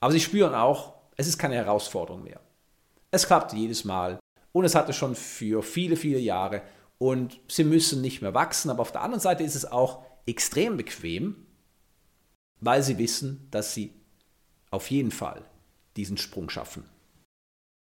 Aber 0.00 0.12
sie 0.12 0.20
spüren 0.20 0.54
auch, 0.54 0.94
es 1.16 1.28
ist 1.28 1.38
keine 1.38 1.54
Herausforderung 1.54 2.24
mehr. 2.24 2.40
Es 3.10 3.26
klappt 3.26 3.52
jedes 3.52 3.84
Mal 3.84 4.18
und 4.52 4.64
es 4.64 4.74
hatte 4.74 4.92
schon 4.92 5.14
für 5.14 5.62
viele, 5.62 5.96
viele 5.96 6.18
Jahre 6.18 6.62
und 6.98 7.40
sie 7.48 7.64
müssen 7.64 8.02
nicht 8.02 8.20
mehr 8.20 8.34
wachsen. 8.34 8.70
Aber 8.70 8.82
auf 8.82 8.92
der 8.92 9.02
anderen 9.02 9.20
Seite 9.20 9.44
ist 9.44 9.54
es 9.54 9.64
auch 9.64 10.02
extrem 10.26 10.76
bequem, 10.76 11.45
weil 12.60 12.82
sie 12.82 12.98
wissen, 12.98 13.48
dass 13.50 13.74
sie 13.74 13.92
auf 14.70 14.90
jeden 14.90 15.10
Fall 15.10 15.44
diesen 15.96 16.16
Sprung 16.16 16.50
schaffen. 16.50 16.84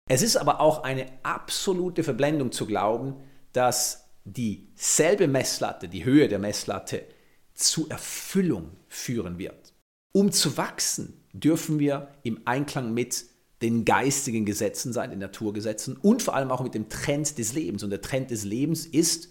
Es 0.09 0.21
ist 0.21 0.37
aber 0.37 0.59
auch 0.59 0.83
eine 0.83 1.05
absolute 1.23 2.03
Verblendung 2.03 2.51
zu 2.51 2.65
glauben, 2.65 3.15
dass 3.53 4.09
dieselbe 4.25 5.27
Messlatte, 5.27 5.87
die 5.87 6.03
Höhe 6.03 6.27
der 6.27 6.39
Messlatte, 6.39 7.05
zu 7.53 7.89
Erfüllung 7.89 8.71
führen 8.87 9.37
wird. 9.37 9.73
Um 10.11 10.31
zu 10.31 10.57
wachsen, 10.57 11.23
dürfen 11.33 11.79
wir 11.79 12.09
im 12.23 12.41
Einklang 12.45 12.93
mit 12.93 13.25
den 13.61 13.85
geistigen 13.85 14.45
Gesetzen 14.45 14.93
sein, 14.93 15.09
den 15.09 15.19
Naturgesetzen 15.19 15.97
und 15.97 16.23
vor 16.23 16.33
allem 16.33 16.49
auch 16.49 16.63
mit 16.63 16.73
dem 16.73 16.89
Trend 16.89 17.37
des 17.37 17.53
Lebens. 17.53 17.83
Und 17.83 17.89
der 17.89 18.01
Trend 18.01 18.31
des 18.31 18.45
Lebens 18.45 18.85
ist, 18.85 19.29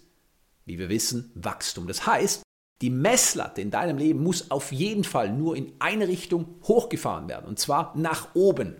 wie 0.65 0.77
wir 0.77 0.89
wissen, 0.89 1.31
Wachstum. 1.33 1.87
Das 1.87 2.05
heißt, 2.05 2.43
die 2.81 2.89
Messlatte 2.89 3.61
in 3.61 3.71
deinem 3.71 3.97
Leben 3.97 4.23
muss 4.23 4.51
auf 4.51 4.71
jeden 4.71 5.03
Fall 5.03 5.31
nur 5.31 5.55
in 5.55 5.73
eine 5.79 6.07
Richtung 6.07 6.55
hochgefahren 6.63 7.27
werden, 7.27 7.47
und 7.47 7.59
zwar 7.59 7.93
nach 7.97 8.35
oben. 8.35 8.75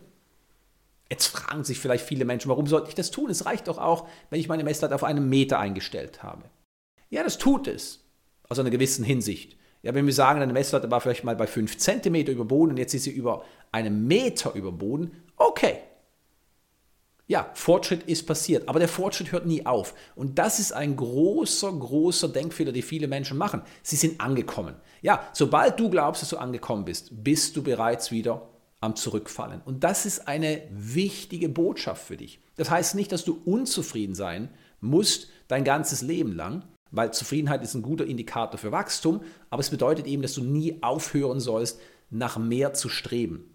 Jetzt 1.09 1.27
fragen 1.27 1.63
sich 1.63 1.79
vielleicht 1.79 2.05
viele 2.05 2.23
Menschen, 2.23 2.49
warum 2.49 2.67
sollte 2.67 2.89
ich 2.89 2.95
das 2.95 3.11
tun? 3.11 3.29
Es 3.29 3.45
reicht 3.45 3.67
doch 3.67 3.77
auch, 3.77 4.07
wenn 4.29 4.39
ich 4.39 4.47
meine 4.47 4.63
Messlatte 4.63 4.95
auf 4.95 5.03
einen 5.03 5.27
Meter 5.27 5.59
eingestellt 5.59 6.23
habe. 6.23 6.43
Ja, 7.09 7.23
das 7.23 7.39
tut 7.39 7.67
es, 7.67 8.05
aus 8.47 8.59
einer 8.59 8.69
gewissen 8.69 9.03
Hinsicht. 9.03 9.57
Ja, 9.81 9.93
wenn 9.95 10.05
wir 10.05 10.13
sagen, 10.13 10.41
eine 10.41 10.53
Messlatte 10.53 10.91
war 10.91 11.01
vielleicht 11.01 11.23
mal 11.23 11.35
bei 11.35 11.47
5 11.47 11.77
cm 11.77 12.15
über 12.27 12.45
Boden 12.45 12.71
und 12.71 12.77
jetzt 12.77 12.93
ist 12.93 13.03
sie 13.03 13.11
über 13.11 13.43
einen 13.71 14.07
Meter 14.07 14.53
über 14.53 14.71
Boden, 14.71 15.23
okay. 15.35 15.79
Ja, 17.29 17.51
Fortschritt 17.53 18.01
ist 18.03 18.25
passiert, 18.25 18.67
aber 18.67 18.79
der 18.79 18.87
Fortschritt 18.87 19.31
hört 19.31 19.45
nie 19.45 19.63
auf. 19.63 19.93
Und 20.15 20.39
das 20.39 20.57
ist 20.57 20.71
ein 20.71 20.95
großer, 20.95 21.71
großer 21.71 22.27
Denkfehler, 22.27 22.71
den 22.71 22.81
viele 22.81 23.07
Menschen 23.07 23.37
machen. 23.37 23.61
Sie 23.83 23.97
sind 23.97 24.19
angekommen. 24.19 24.73
Ja, 25.03 25.21
sobald 25.31 25.79
du 25.79 25.91
glaubst, 25.91 26.23
dass 26.23 26.29
du 26.29 26.37
angekommen 26.37 26.85
bist, 26.85 27.23
bist 27.23 27.55
du 27.55 27.61
bereits 27.61 28.09
wieder 28.09 28.49
am 28.81 28.95
Zurückfallen. 28.95 29.61
Und 29.63 29.83
das 29.83 30.07
ist 30.07 30.27
eine 30.27 30.63
wichtige 30.71 31.49
Botschaft 31.49 32.03
für 32.07 32.17
dich. 32.17 32.39
Das 32.55 32.71
heißt 32.71 32.95
nicht, 32.95 33.11
dass 33.11 33.25
du 33.25 33.39
unzufrieden 33.45 34.15
sein 34.15 34.49
musst 34.81 35.29
dein 35.49 35.63
ganzes 35.63 36.01
Leben 36.01 36.35
lang, 36.35 36.63
weil 36.89 37.13
Zufriedenheit 37.13 37.61
ist 37.61 37.75
ein 37.75 37.83
guter 37.83 38.07
Indikator 38.07 38.57
für 38.57 38.71
Wachstum, 38.71 39.21
aber 39.51 39.59
es 39.59 39.69
bedeutet 39.69 40.07
eben, 40.07 40.23
dass 40.23 40.33
du 40.33 40.43
nie 40.43 40.81
aufhören 40.81 41.39
sollst, 41.39 41.79
nach 42.09 42.39
mehr 42.39 42.73
zu 42.73 42.89
streben. 42.89 43.53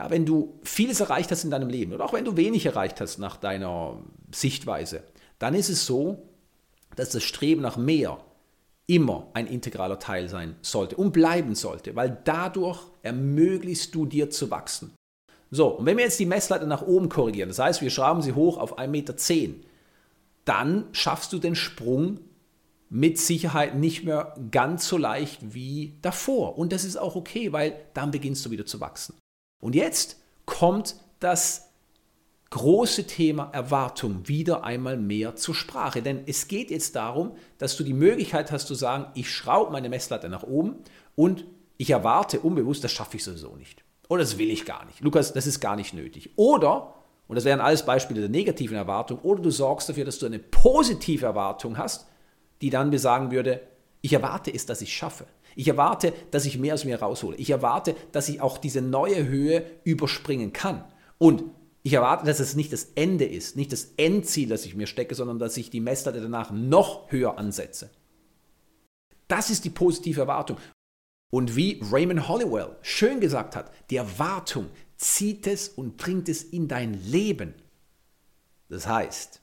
Ja, 0.00 0.08
wenn 0.08 0.24
du 0.24 0.58
vieles 0.62 1.00
erreicht 1.00 1.30
hast 1.30 1.44
in 1.44 1.50
deinem 1.50 1.68
Leben 1.68 1.92
oder 1.92 2.06
auch 2.06 2.14
wenn 2.14 2.24
du 2.24 2.34
wenig 2.34 2.64
erreicht 2.64 3.02
hast 3.02 3.18
nach 3.18 3.36
deiner 3.36 3.98
Sichtweise, 4.32 5.02
dann 5.38 5.54
ist 5.54 5.68
es 5.68 5.84
so, 5.84 6.26
dass 6.96 7.10
das 7.10 7.22
Streben 7.22 7.60
nach 7.60 7.76
mehr 7.76 8.18
immer 8.86 9.28
ein 9.34 9.46
integraler 9.46 9.98
Teil 9.98 10.30
sein 10.30 10.56
sollte 10.62 10.96
und 10.96 11.12
bleiben 11.12 11.54
sollte, 11.54 11.96
weil 11.96 12.16
dadurch 12.24 12.80
ermöglichst 13.02 13.94
du 13.94 14.06
dir 14.06 14.30
zu 14.30 14.50
wachsen. 14.50 14.94
So, 15.50 15.66
und 15.68 15.84
wenn 15.84 15.98
wir 15.98 16.04
jetzt 16.04 16.18
die 16.18 16.24
Messlatte 16.24 16.66
nach 16.66 16.80
oben 16.80 17.10
korrigieren, 17.10 17.50
das 17.50 17.58
heißt, 17.58 17.82
wir 17.82 17.90
schrauben 17.90 18.22
sie 18.22 18.32
hoch 18.32 18.56
auf 18.56 18.78
1,10 18.78 18.88
Meter, 18.88 19.14
dann 20.46 20.86
schaffst 20.92 21.30
du 21.34 21.38
den 21.38 21.54
Sprung 21.54 22.20
mit 22.88 23.18
Sicherheit 23.18 23.74
nicht 23.74 24.04
mehr 24.04 24.34
ganz 24.50 24.88
so 24.88 24.96
leicht 24.96 25.52
wie 25.52 25.98
davor. 26.00 26.56
Und 26.56 26.72
das 26.72 26.84
ist 26.84 26.96
auch 26.96 27.16
okay, 27.16 27.52
weil 27.52 27.78
dann 27.92 28.10
beginnst 28.10 28.46
du 28.46 28.50
wieder 28.50 28.64
zu 28.64 28.80
wachsen. 28.80 29.19
Und 29.60 29.74
jetzt 29.74 30.20
kommt 30.46 30.96
das 31.20 31.70
große 32.50 33.06
Thema 33.06 33.50
Erwartung 33.52 34.26
wieder 34.26 34.64
einmal 34.64 34.96
mehr 34.96 35.36
zur 35.36 35.54
Sprache. 35.54 36.02
Denn 36.02 36.22
es 36.26 36.48
geht 36.48 36.70
jetzt 36.70 36.96
darum, 36.96 37.32
dass 37.58 37.76
du 37.76 37.84
die 37.84 37.94
Möglichkeit 37.94 38.50
hast 38.50 38.66
zu 38.66 38.74
sagen, 38.74 39.06
ich 39.14 39.32
schraube 39.32 39.70
meine 39.70 39.88
Messlatte 39.88 40.28
nach 40.28 40.42
oben 40.42 40.76
und 41.14 41.44
ich 41.76 41.90
erwarte 41.90 42.40
unbewusst, 42.40 42.82
das 42.82 42.92
schaffe 42.92 43.16
ich 43.16 43.24
sowieso 43.24 43.54
nicht. 43.56 43.84
Oder 44.08 44.22
das 44.22 44.38
will 44.38 44.50
ich 44.50 44.66
gar 44.66 44.84
nicht. 44.86 45.00
Lukas, 45.00 45.32
das 45.32 45.46
ist 45.46 45.60
gar 45.60 45.76
nicht 45.76 45.94
nötig. 45.94 46.30
Oder, 46.34 46.94
und 47.28 47.36
das 47.36 47.44
wären 47.44 47.60
alles 47.60 47.86
Beispiele 47.86 48.20
der 48.20 48.28
negativen 48.28 48.76
Erwartung, 48.76 49.20
oder 49.20 49.40
du 49.40 49.50
sorgst 49.50 49.88
dafür, 49.88 50.04
dass 50.04 50.18
du 50.18 50.26
eine 50.26 50.40
positive 50.40 51.24
Erwartung 51.24 51.78
hast, 51.78 52.08
die 52.60 52.70
dann 52.70 52.90
besagen 52.90 53.30
würde, 53.30 53.62
ich 54.02 54.12
erwarte 54.12 54.52
es, 54.52 54.66
dass 54.66 54.82
ich 54.82 54.92
schaffe. 54.92 55.26
Ich 55.56 55.68
erwarte, 55.68 56.12
dass 56.30 56.44
ich 56.44 56.58
mehr 56.58 56.74
aus 56.74 56.84
mir 56.84 57.00
raushole. 57.00 57.36
Ich 57.36 57.50
erwarte, 57.50 57.94
dass 58.12 58.28
ich 58.28 58.40
auch 58.40 58.58
diese 58.58 58.82
neue 58.82 59.26
Höhe 59.26 59.64
überspringen 59.84 60.52
kann. 60.52 60.84
Und 61.18 61.44
ich 61.82 61.94
erwarte, 61.94 62.26
dass 62.26 62.40
es 62.40 62.56
nicht 62.56 62.72
das 62.72 62.88
Ende 62.94 63.24
ist, 63.24 63.56
nicht 63.56 63.72
das 63.72 63.92
Endziel, 63.96 64.48
das 64.48 64.66
ich 64.66 64.74
mir 64.74 64.86
stecke, 64.86 65.14
sondern 65.14 65.38
dass 65.38 65.56
ich 65.56 65.70
die 65.70 65.80
Messlatte 65.80 66.20
danach 66.20 66.50
noch 66.50 67.10
höher 67.10 67.38
ansetze. 67.38 67.90
Das 69.28 69.48
ist 69.48 69.64
die 69.64 69.70
positive 69.70 70.20
Erwartung. 70.20 70.58
Und 71.30 71.56
wie 71.56 71.80
Raymond 71.90 72.28
Hollowell 72.28 72.76
schön 72.82 73.20
gesagt 73.20 73.56
hat, 73.56 73.70
die 73.88 73.96
Erwartung 73.96 74.66
zieht 74.96 75.46
es 75.46 75.68
und 75.68 75.96
bringt 75.96 76.28
es 76.28 76.42
in 76.42 76.68
dein 76.68 76.94
Leben. 76.94 77.54
Das 78.68 78.86
heißt, 78.86 79.40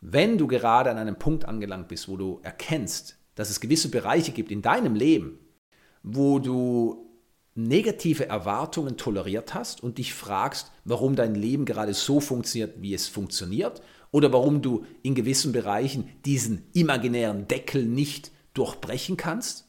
wenn 0.00 0.38
du 0.38 0.46
gerade 0.46 0.90
an 0.90 0.98
einem 0.98 1.18
Punkt 1.18 1.44
angelangt 1.44 1.88
bist, 1.88 2.08
wo 2.08 2.16
du 2.16 2.40
erkennst, 2.42 3.18
dass 3.34 3.50
es 3.50 3.60
gewisse 3.60 3.90
Bereiche 3.90 4.32
gibt 4.32 4.50
in 4.50 4.62
deinem 4.62 4.94
Leben, 4.94 5.38
wo 6.02 6.38
du 6.38 7.10
negative 7.54 8.28
Erwartungen 8.28 8.96
toleriert 8.96 9.54
hast 9.54 9.82
und 9.82 9.98
dich 9.98 10.12
fragst, 10.12 10.72
warum 10.84 11.14
dein 11.14 11.34
Leben 11.34 11.64
gerade 11.64 11.94
so 11.94 12.20
funktioniert, 12.20 12.80
wie 12.82 12.94
es 12.94 13.08
funktioniert, 13.08 13.80
oder 14.10 14.32
warum 14.32 14.62
du 14.62 14.86
in 15.02 15.14
gewissen 15.14 15.52
Bereichen 15.52 16.08
diesen 16.24 16.68
imaginären 16.72 17.48
Deckel 17.48 17.84
nicht 17.84 18.30
durchbrechen 18.54 19.16
kannst, 19.16 19.68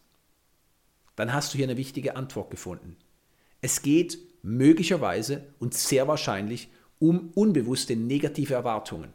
dann 1.16 1.34
hast 1.34 1.54
du 1.54 1.58
hier 1.58 1.66
eine 1.66 1.78
wichtige 1.78 2.16
Antwort 2.16 2.52
gefunden. 2.52 2.98
Es 3.62 3.82
geht 3.82 4.20
möglicherweise 4.44 5.54
und 5.58 5.74
sehr 5.74 6.08
wahrscheinlich 6.08 6.70
um 7.00 7.32
unbewusste 7.34 7.96
negative 7.96 8.54
Erwartungen. 8.54 9.14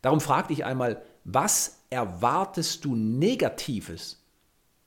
Darum 0.00 0.20
frag 0.20 0.48
dich 0.48 0.64
einmal, 0.64 1.02
was 1.24 1.78
erwartest 1.90 2.84
du 2.84 2.94
Negatives? 2.94 4.18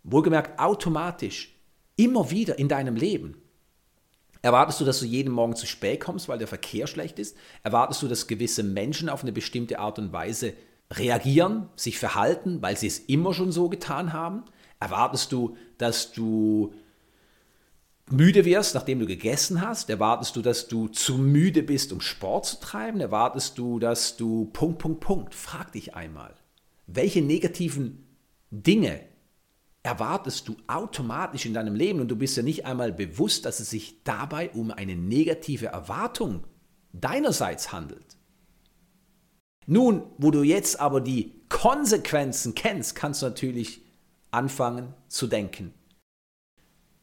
Wohlgemerkt 0.04 0.60
automatisch 0.60 1.56
Immer 1.98 2.30
wieder 2.30 2.60
in 2.60 2.68
deinem 2.68 2.96
Leben. 2.96 3.38
Erwartest 4.42 4.82
du, 4.82 4.86
dass 4.86 5.00
du 5.00 5.06
jeden 5.06 5.32
Morgen 5.32 5.56
zu 5.56 5.66
spät 5.66 6.02
kommst, 6.02 6.28
weil 6.28 6.38
der 6.38 6.48
Verkehr 6.48 6.88
schlecht 6.88 7.20
ist? 7.20 7.38
Erwartest 7.64 8.02
du, 8.02 8.08
dass 8.08 8.28
gewisse 8.28 8.64
Menschen 8.64 9.10
auf 9.10 9.24
eine 9.24 9.32
bestimmte 9.32 9.80
Art 9.80 9.98
und 9.98 10.12
Weise 10.12 10.54
reagieren, 10.92 11.70
sich 11.76 11.98
verhalten, 11.98 12.62
weil 12.62 12.78
sie 12.78 12.88
es 12.88 13.00
immer 13.00 13.34
schon 13.34 13.52
so 13.52 13.70
getan 13.70 14.14
haben? 14.14 14.44
Erwartest 14.80 15.32
du, 15.32 15.56
dass 15.78 16.12
du 16.12 16.74
müde 18.10 18.46
wirst, 18.46 18.76
nachdem 18.76 19.00
du 19.00 19.06
gegessen 19.06 19.62
hast? 19.62 19.90
Erwartest 19.90 20.36
du, 20.36 20.42
dass 20.42 20.68
du 20.68 20.88
zu 20.88 21.18
müde 21.18 21.64
bist, 21.64 21.92
um 21.92 22.02
Sport 22.02 22.46
zu 22.46 22.60
treiben? 22.60 23.02
Erwartest 23.02 23.58
du, 23.58 23.80
dass 23.80 24.18
du 24.18 24.46
Punkt, 24.54 24.80
Punkt, 24.80 25.00
Punkt? 25.00 25.36
Frag 25.36 25.72
dich 25.72 25.96
einmal, 25.96 26.34
welche 26.88 27.22
negativen 27.22 28.06
Dinge 28.52 29.02
erwartest 29.84 30.48
du 30.48 30.56
automatisch 30.68 31.46
in 31.46 31.54
deinem 31.54 31.76
Leben 31.76 32.00
und 32.00 32.08
du 32.08 32.16
bist 32.16 32.38
ja 32.38 32.44
nicht 32.44 32.66
einmal 32.66 32.92
bewusst, 32.92 33.46
dass 33.46 33.60
es 33.60 33.70
sich 33.70 34.04
dabei 34.04 34.50
um 34.52 34.72
eine 34.72 34.96
negative 34.96 35.68
Erwartung 35.68 36.44
deinerseits 36.92 37.72
handelt. 37.72 38.18
Nun, 39.68 40.04
wo 40.18 40.32
du 40.32 40.44
jetzt 40.44 40.80
aber 40.80 41.02
die 41.02 41.34
Konsequenzen 41.50 42.56
kennst, 42.56 42.96
kannst 42.96 43.22
du 43.22 43.28
natürlich 43.28 43.82
anfangen 44.32 44.94
zu 45.08 45.28
denken. 45.28 45.74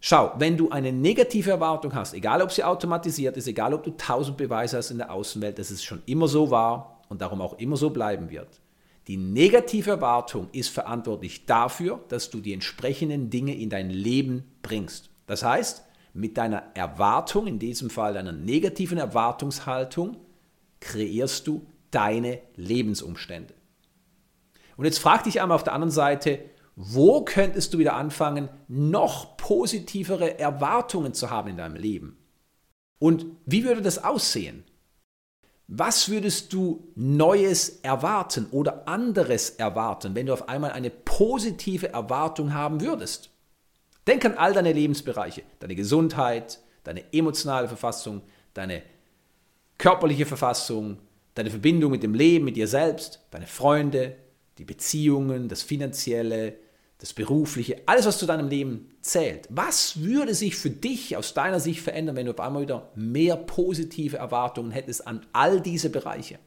Schau, 0.04 0.32
wenn 0.36 0.56
du 0.56 0.68
eine 0.68 0.92
negative 0.92 1.52
Erwartung 1.52 1.94
hast, 1.94 2.12
egal 2.12 2.42
ob 2.42 2.50
sie 2.50 2.64
automatisiert 2.64 3.36
ist, 3.36 3.46
egal 3.46 3.72
ob 3.72 3.84
du 3.84 3.92
tausend 3.92 4.36
Beweise 4.36 4.76
hast 4.76 4.90
in 4.90 4.98
der 4.98 5.12
Außenwelt, 5.12 5.60
dass 5.60 5.70
es 5.70 5.84
schon 5.84 6.02
immer 6.06 6.26
so 6.26 6.50
war 6.50 7.02
und 7.08 7.22
darum 7.22 7.40
auch 7.40 7.56
immer 7.60 7.76
so 7.76 7.90
bleiben 7.90 8.28
wird, 8.28 8.60
die 9.06 9.16
negative 9.16 9.92
Erwartung 9.92 10.48
ist 10.50 10.70
verantwortlich 10.70 11.46
dafür, 11.46 12.00
dass 12.08 12.30
du 12.30 12.40
die 12.40 12.52
entsprechenden 12.52 13.30
Dinge 13.30 13.54
in 13.54 13.70
dein 13.70 13.90
Leben 13.90 14.42
bringst. 14.62 15.08
Das 15.26 15.44
heißt, 15.44 15.84
mit 16.14 16.36
deiner 16.36 16.64
Erwartung, 16.74 17.46
in 17.46 17.60
diesem 17.60 17.88
Fall 17.88 18.14
deiner 18.14 18.32
negativen 18.32 18.98
Erwartungshaltung, 18.98 20.16
kreierst 20.80 21.46
du 21.46 21.64
deine 21.92 22.40
Lebensumstände. 22.56 23.54
Und 24.76 24.84
jetzt 24.84 24.98
frag 24.98 25.22
dich 25.22 25.40
einmal 25.40 25.54
auf 25.54 25.64
der 25.64 25.74
anderen 25.74 25.92
Seite, 25.92 26.40
Wo 26.74 27.22
könntest 27.22 27.74
du 27.74 27.78
wieder 27.78 27.94
anfangen, 27.94 28.48
noch 28.68 29.36
positivere 29.36 30.38
Erwartungen 30.38 31.12
zu 31.12 31.30
haben 31.30 31.50
in 31.50 31.56
deinem 31.58 31.76
Leben? 31.76 32.16
Und 32.98 33.26
wie 33.44 33.64
würde 33.64 33.82
das 33.82 34.02
aussehen? 34.02 34.64
Was 35.68 36.08
würdest 36.08 36.52
du 36.52 36.92
Neues 36.94 37.80
erwarten 37.82 38.46
oder 38.50 38.86
anderes 38.88 39.50
erwarten, 39.50 40.14
wenn 40.14 40.26
du 40.26 40.32
auf 40.32 40.48
einmal 40.48 40.72
eine 40.72 40.90
positive 40.90 41.92
Erwartung 41.92 42.52
haben 42.52 42.80
würdest? 42.80 43.30
Denk 44.06 44.24
an 44.24 44.34
all 44.34 44.52
deine 44.52 44.72
Lebensbereiche, 44.72 45.42
deine 45.60 45.74
Gesundheit, 45.74 46.60
deine 46.84 47.12
emotionale 47.12 47.68
Verfassung, 47.68 48.22
deine 48.54 48.82
körperliche 49.78 50.26
Verfassung, 50.26 50.98
deine 51.34 51.50
Verbindung 51.50 51.92
mit 51.92 52.02
dem 52.02 52.14
Leben, 52.14 52.44
mit 52.44 52.56
dir 52.56 52.68
selbst, 52.68 53.20
deine 53.30 53.46
Freunde, 53.46 54.16
die 54.58 54.64
Beziehungen, 54.64 55.48
das 55.48 55.62
Finanzielle, 55.62 56.56
das 56.98 57.12
Berufliche, 57.12 57.82
alles, 57.86 58.06
was 58.06 58.18
zu 58.18 58.26
deinem 58.26 58.48
Leben 58.48 58.90
zählt. 59.00 59.48
Was 59.50 60.02
würde 60.02 60.34
sich 60.34 60.54
für 60.54 60.70
dich 60.70 61.16
aus 61.16 61.34
deiner 61.34 61.58
Sicht 61.58 61.80
verändern, 61.80 62.14
wenn 62.14 62.26
du 62.26 62.32
auf 62.32 62.40
einmal 62.40 62.62
wieder 62.62 62.92
mehr 62.94 63.36
positive 63.36 64.18
Erwartungen 64.18 64.70
hättest 64.70 65.06
an 65.06 65.26
all 65.32 65.60
diese 65.60 65.90
Bereiche? 65.90 66.38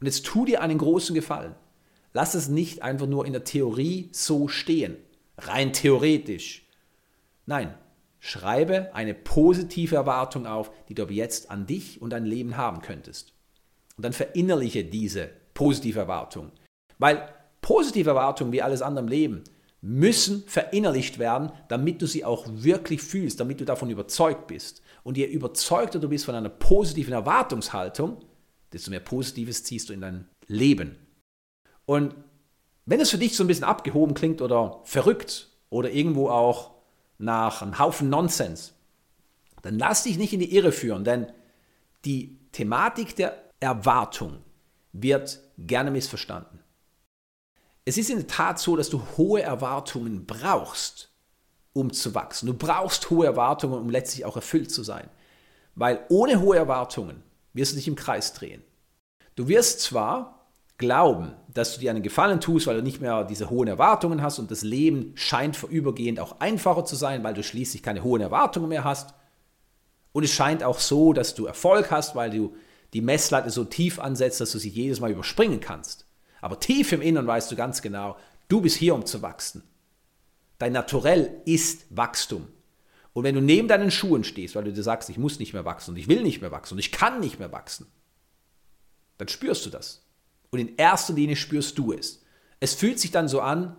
Und 0.00 0.06
jetzt 0.06 0.26
tu 0.26 0.44
dir 0.44 0.62
einen 0.62 0.78
großen 0.78 1.14
Gefallen. 1.14 1.54
Lass 2.12 2.34
es 2.34 2.48
nicht 2.48 2.82
einfach 2.82 3.06
nur 3.06 3.26
in 3.26 3.32
der 3.32 3.44
Theorie 3.44 4.08
so 4.12 4.48
stehen, 4.48 4.96
rein 5.36 5.72
theoretisch. 5.72 6.66
Nein, 7.46 7.74
schreibe 8.18 8.94
eine 8.94 9.14
positive 9.14 9.94
Erwartung 9.94 10.46
auf, 10.46 10.72
die 10.88 10.94
du 10.94 11.04
ab 11.04 11.10
jetzt 11.10 11.50
an 11.50 11.66
dich 11.66 12.02
und 12.02 12.10
dein 12.10 12.26
Leben 12.26 12.56
haben 12.56 12.82
könntest. 12.82 13.32
Und 13.96 14.04
dann 14.04 14.12
verinnerliche 14.12 14.84
diese 14.84 15.30
positive 15.58 15.98
Erwartung. 15.98 16.52
Weil 16.98 17.28
positive 17.60 18.10
Erwartungen 18.10 18.52
wie 18.52 18.62
alles 18.62 18.80
andere 18.80 19.04
im 19.04 19.10
Leben 19.10 19.44
müssen 19.80 20.44
verinnerlicht 20.46 21.18
werden, 21.18 21.50
damit 21.68 22.00
du 22.00 22.06
sie 22.06 22.24
auch 22.24 22.46
wirklich 22.48 23.02
fühlst, 23.02 23.40
damit 23.40 23.60
du 23.60 23.64
davon 23.64 23.90
überzeugt 23.90 24.46
bist. 24.46 24.82
Und 25.02 25.16
je 25.16 25.26
überzeugter 25.26 25.98
du 25.98 26.08
bist 26.08 26.26
von 26.26 26.36
einer 26.36 26.48
positiven 26.48 27.12
Erwartungshaltung, 27.12 28.18
desto 28.72 28.90
mehr 28.90 29.00
Positives 29.00 29.64
ziehst 29.64 29.88
du 29.88 29.92
in 29.92 30.00
dein 30.00 30.28
Leben. 30.46 30.96
Und 31.86 32.14
wenn 32.86 33.00
es 33.00 33.10
für 33.10 33.18
dich 33.18 33.36
so 33.36 33.42
ein 33.42 33.48
bisschen 33.48 33.64
abgehoben 33.64 34.14
klingt 34.14 34.40
oder 34.40 34.80
verrückt 34.84 35.50
oder 35.70 35.90
irgendwo 35.90 36.28
auch 36.28 36.70
nach 37.18 37.62
einem 37.62 37.80
Haufen 37.80 38.10
Nonsens, 38.10 38.74
dann 39.62 39.76
lass 39.76 40.04
dich 40.04 40.18
nicht 40.18 40.32
in 40.32 40.40
die 40.40 40.54
Irre 40.54 40.70
führen, 40.70 41.02
denn 41.02 41.26
die 42.04 42.38
Thematik 42.52 43.16
der 43.16 43.42
Erwartung 43.58 44.44
wird 44.92 45.40
gerne 45.58 45.90
missverstanden. 45.90 46.60
Es 47.84 47.96
ist 47.96 48.10
in 48.10 48.18
der 48.18 48.26
Tat 48.26 48.58
so, 48.58 48.76
dass 48.76 48.90
du 48.90 49.02
hohe 49.16 49.42
Erwartungen 49.42 50.26
brauchst, 50.26 51.10
um 51.72 51.92
zu 51.92 52.14
wachsen. 52.14 52.46
Du 52.46 52.54
brauchst 52.54 53.08
hohe 53.10 53.26
Erwartungen, 53.26 53.80
um 53.80 53.90
letztlich 53.90 54.24
auch 54.24 54.36
erfüllt 54.36 54.70
zu 54.70 54.82
sein. 54.82 55.08
Weil 55.74 56.04
ohne 56.08 56.40
hohe 56.40 56.56
Erwartungen 56.56 57.22
wirst 57.52 57.72
du 57.72 57.76
dich 57.76 57.88
im 57.88 57.94
Kreis 57.94 58.34
drehen. 58.34 58.62
Du 59.36 59.48
wirst 59.48 59.80
zwar 59.80 60.38
glauben, 60.76 61.34
dass 61.52 61.74
du 61.74 61.80
dir 61.80 61.90
einen 61.90 62.02
Gefallen 62.02 62.40
tust, 62.40 62.66
weil 62.66 62.76
du 62.76 62.82
nicht 62.82 63.00
mehr 63.00 63.24
diese 63.24 63.50
hohen 63.50 63.68
Erwartungen 63.68 64.22
hast 64.22 64.38
und 64.38 64.50
das 64.50 64.62
Leben 64.62 65.12
scheint 65.16 65.56
vorübergehend 65.56 66.20
auch 66.20 66.40
einfacher 66.40 66.84
zu 66.84 66.94
sein, 66.94 67.24
weil 67.24 67.34
du 67.34 67.42
schließlich 67.42 67.82
keine 67.82 68.02
hohen 68.02 68.20
Erwartungen 68.20 68.68
mehr 68.68 68.84
hast. 68.84 69.14
Und 70.12 70.24
es 70.24 70.32
scheint 70.32 70.62
auch 70.62 70.78
so, 70.78 71.12
dass 71.12 71.34
du 71.34 71.46
Erfolg 71.46 71.90
hast, 71.90 72.14
weil 72.14 72.30
du 72.30 72.54
die 72.92 73.00
Messlatte 73.00 73.50
so 73.50 73.64
tief 73.64 73.98
ansetzt, 73.98 74.40
dass 74.40 74.52
du 74.52 74.58
sie 74.58 74.68
jedes 74.68 75.00
Mal 75.00 75.10
überspringen 75.10 75.60
kannst. 75.60 76.06
Aber 76.40 76.60
tief 76.60 76.92
im 76.92 77.02
Inneren 77.02 77.26
weißt 77.26 77.50
du 77.50 77.56
ganz 77.56 77.82
genau, 77.82 78.16
du 78.48 78.60
bist 78.60 78.76
hier, 78.76 78.94
um 78.94 79.04
zu 79.04 79.22
wachsen. 79.22 79.62
Dein 80.58 80.72
Naturell 80.72 81.40
ist 81.44 81.84
Wachstum. 81.90 82.48
Und 83.12 83.24
wenn 83.24 83.34
du 83.34 83.40
neben 83.40 83.68
deinen 83.68 83.90
Schuhen 83.90 84.24
stehst, 84.24 84.54
weil 84.54 84.64
du 84.64 84.72
dir 84.72 84.82
sagst, 84.82 85.10
ich 85.10 85.18
muss 85.18 85.38
nicht 85.38 85.52
mehr 85.52 85.64
wachsen 85.64 85.90
und 85.90 85.96
ich 85.96 86.08
will 86.08 86.22
nicht 86.22 86.40
mehr 86.40 86.52
wachsen 86.52 86.74
und 86.74 86.78
ich 86.78 86.92
kann 86.92 87.20
nicht 87.20 87.38
mehr 87.38 87.52
wachsen, 87.52 87.86
dann 89.18 89.28
spürst 89.28 89.66
du 89.66 89.70
das. 89.70 90.04
Und 90.50 90.60
in 90.60 90.76
erster 90.76 91.12
Linie 91.12 91.36
spürst 91.36 91.76
du 91.78 91.92
es. 91.92 92.22
Es 92.60 92.74
fühlt 92.74 92.98
sich 92.98 93.10
dann 93.10 93.28
so 93.28 93.40
an, 93.40 93.76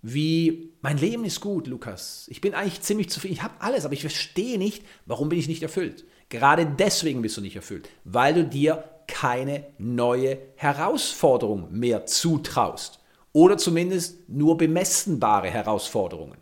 wie 0.00 0.72
mein 0.80 0.98
Leben 0.98 1.24
ist 1.24 1.40
gut, 1.40 1.66
Lukas. 1.66 2.26
Ich 2.28 2.40
bin 2.40 2.54
eigentlich 2.54 2.82
ziemlich 2.82 3.08
zufrieden. 3.08 3.34
Ich 3.34 3.42
habe 3.42 3.60
alles, 3.60 3.84
aber 3.84 3.94
ich 3.94 4.00
verstehe 4.00 4.58
nicht, 4.58 4.84
warum 5.06 5.28
bin 5.28 5.38
ich 5.38 5.48
nicht 5.48 5.62
erfüllt. 5.62 6.04
Gerade 6.32 6.64
deswegen 6.64 7.20
bist 7.20 7.36
du 7.36 7.42
nicht 7.42 7.56
erfüllt, 7.56 7.90
weil 8.04 8.32
du 8.32 8.46
dir 8.46 8.84
keine 9.06 9.66
neue 9.76 10.38
Herausforderung 10.56 11.70
mehr 11.70 12.06
zutraust 12.06 13.00
oder 13.34 13.58
zumindest 13.58 14.30
nur 14.30 14.56
bemessenbare 14.56 15.50
Herausforderungen. 15.50 16.38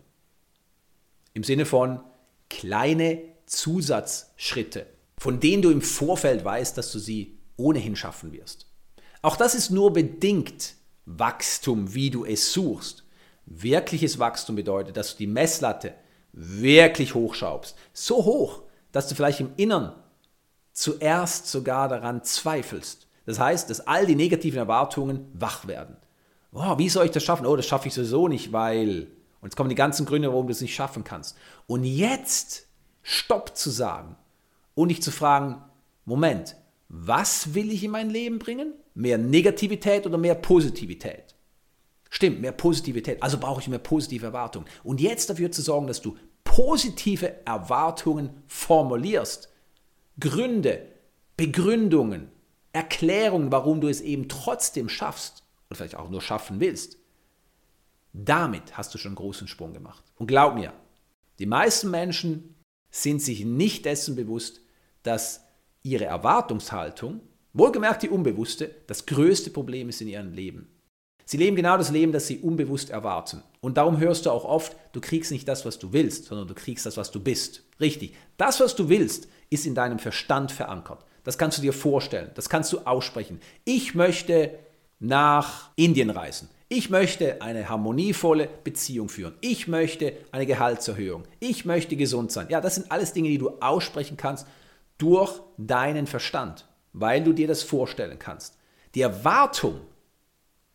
Im 1.33 1.43
Sinne 1.43 1.65
von 1.65 1.99
kleine 2.49 3.21
Zusatzschritte, 3.47 4.85
von 5.17 5.41
denen 5.41 5.61
du 5.61 5.69
im 5.69 5.81
Vorfeld 5.81 6.45
weißt, 6.45 6.77
dass 6.77 6.93
du 6.93 6.99
sie 6.99 7.37
ohnehin 7.57 7.97
schaffen 7.97 8.31
wirst. 8.31 8.67
Auch 9.21 9.35
das 9.35 9.55
ist 9.55 9.71
nur 9.71 9.91
bedingt 9.91 10.75
Wachstum, 11.05 11.93
wie 11.93 12.09
du 12.09 12.23
es 12.23 12.53
suchst. 12.53 13.03
Wirkliches 13.45 14.19
Wachstum 14.19 14.55
bedeutet, 14.55 14.95
dass 14.95 15.11
du 15.11 15.17
die 15.17 15.27
Messlatte 15.27 15.95
wirklich 16.31 17.13
hochschraubst. 17.13 17.75
So 17.91 18.23
hoch, 18.23 18.61
dass 18.91 19.07
du 19.07 19.15
vielleicht 19.15 19.39
im 19.39 19.51
Innern 19.57 19.93
zuerst 20.73 21.47
sogar 21.47 21.87
daran 21.87 22.23
zweifelst. 22.23 23.07
Das 23.25 23.39
heißt, 23.39 23.69
dass 23.69 23.87
all 23.87 24.05
die 24.05 24.15
negativen 24.15 24.59
Erwartungen 24.59 25.27
wach 25.33 25.67
werden. 25.67 25.97
Oh, 26.53 26.77
wie 26.77 26.89
soll 26.89 27.05
ich 27.05 27.11
das 27.11 27.23
schaffen? 27.23 27.45
Oh, 27.45 27.55
das 27.55 27.65
schaffe 27.65 27.87
ich 27.87 27.93
sowieso 27.93 28.27
nicht, 28.27 28.51
weil. 28.51 29.07
Und 29.41 29.47
jetzt 29.47 29.55
kommen 29.55 29.69
die 29.69 29.75
ganzen 29.75 30.05
Gründe, 30.05 30.29
warum 30.29 30.47
du 30.47 30.51
es 30.51 30.61
nicht 30.61 30.75
schaffen 30.75 31.03
kannst. 31.03 31.37
Und 31.65 31.83
jetzt 31.83 32.67
Stopp 33.01 33.57
zu 33.57 33.69
sagen 33.69 34.15
und 34.75 34.89
dich 34.89 35.01
zu 35.01 35.11
fragen, 35.11 35.61
Moment, 36.05 36.55
was 36.89 37.53
will 37.53 37.71
ich 37.71 37.83
in 37.83 37.91
mein 37.91 38.09
Leben 38.09 38.37
bringen? 38.37 38.73
Mehr 38.93 39.17
Negativität 39.17 40.05
oder 40.05 40.17
mehr 40.17 40.35
Positivität? 40.35 41.35
Stimmt, 42.09 42.41
mehr 42.41 42.51
Positivität. 42.51 43.23
Also 43.23 43.37
brauche 43.37 43.61
ich 43.61 43.69
mehr 43.69 43.79
positive 43.79 44.25
Erwartungen. 44.25 44.67
Und 44.83 44.99
jetzt 44.99 45.29
dafür 45.29 45.51
zu 45.51 45.61
sorgen, 45.61 45.87
dass 45.87 46.01
du 46.01 46.17
positive 46.51 47.45
Erwartungen 47.45 48.43
formulierst. 48.45 49.53
Gründe, 50.19 50.85
Begründungen, 51.37 52.29
Erklärungen, 52.73 53.53
warum 53.53 53.79
du 53.79 53.87
es 53.87 54.01
eben 54.01 54.27
trotzdem 54.27 54.89
schaffst 54.89 55.43
und 55.69 55.77
vielleicht 55.77 55.95
auch 55.95 56.09
nur 56.09 56.21
schaffen 56.21 56.59
willst. 56.59 56.97
Damit 58.11 58.77
hast 58.77 58.93
du 58.93 58.97
schon 58.97 59.11
einen 59.11 59.15
großen 59.15 59.47
Sprung 59.47 59.71
gemacht. 59.71 60.03
Und 60.17 60.27
glaub 60.27 60.55
mir, 60.55 60.73
die 61.39 61.45
meisten 61.45 61.89
Menschen 61.89 62.55
sind 62.89 63.21
sich 63.21 63.45
nicht 63.45 63.85
dessen 63.85 64.17
bewusst, 64.17 64.59
dass 65.03 65.45
ihre 65.83 66.03
Erwartungshaltung, 66.03 67.21
wohlgemerkt 67.53 68.03
die 68.03 68.09
unbewusste, 68.09 68.75
das 68.87 69.05
größte 69.05 69.51
Problem 69.51 69.87
ist 69.87 70.01
in 70.01 70.09
ihrem 70.09 70.33
Leben. 70.33 70.69
Sie 71.31 71.37
leben 71.37 71.55
genau 71.55 71.77
das 71.77 71.91
Leben, 71.91 72.11
das 72.11 72.27
sie 72.27 72.39
unbewusst 72.39 72.89
erwarten. 72.89 73.41
Und 73.61 73.77
darum 73.77 74.01
hörst 74.01 74.25
du 74.25 74.31
auch 74.31 74.43
oft, 74.43 74.75
du 74.91 74.99
kriegst 74.99 75.31
nicht 75.31 75.47
das, 75.47 75.65
was 75.65 75.79
du 75.79 75.93
willst, 75.93 76.25
sondern 76.25 76.45
du 76.45 76.53
kriegst 76.53 76.85
das, 76.85 76.97
was 76.97 77.09
du 77.09 77.21
bist. 77.21 77.63
Richtig. 77.79 78.15
Das, 78.35 78.59
was 78.59 78.75
du 78.75 78.89
willst, 78.89 79.29
ist 79.49 79.65
in 79.65 79.73
deinem 79.73 79.97
Verstand 79.97 80.51
verankert. 80.51 81.05
Das 81.23 81.37
kannst 81.37 81.57
du 81.57 81.61
dir 81.61 81.71
vorstellen. 81.71 82.31
Das 82.35 82.49
kannst 82.49 82.73
du 82.73 82.79
aussprechen. 82.79 83.39
Ich 83.63 83.95
möchte 83.95 84.59
nach 84.99 85.69
Indien 85.77 86.09
reisen. 86.09 86.49
Ich 86.67 86.89
möchte 86.89 87.41
eine 87.41 87.69
harmonievolle 87.69 88.49
Beziehung 88.65 89.07
führen. 89.07 89.35
Ich 89.39 89.69
möchte 89.69 90.11
eine 90.33 90.45
Gehaltserhöhung. 90.45 91.23
Ich 91.39 91.63
möchte 91.63 91.95
gesund 91.95 92.33
sein. 92.33 92.47
Ja, 92.49 92.59
das 92.59 92.75
sind 92.75 92.91
alles 92.91 93.13
Dinge, 93.13 93.29
die 93.29 93.37
du 93.37 93.51
aussprechen 93.61 94.17
kannst 94.17 94.45
durch 94.97 95.39
deinen 95.57 96.07
Verstand, 96.07 96.67
weil 96.91 97.23
du 97.23 97.31
dir 97.31 97.47
das 97.47 97.63
vorstellen 97.63 98.19
kannst. 98.19 98.57
Die 98.95 99.01
Erwartung 99.01 99.79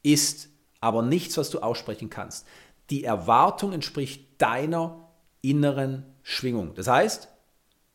ist 0.07 0.51
aber 0.81 1.03
nichts, 1.03 1.37
was 1.37 1.51
du 1.51 1.59
aussprechen 1.59 2.11
kannst. 2.11 2.47
Die 2.91 3.03
Erwartung 3.03 3.73
entspricht 3.73 4.41
deiner 4.41 5.09
inneren 5.43 6.05
Schwingung. 6.23 6.75
Das 6.75 6.87
heißt, 6.87 7.29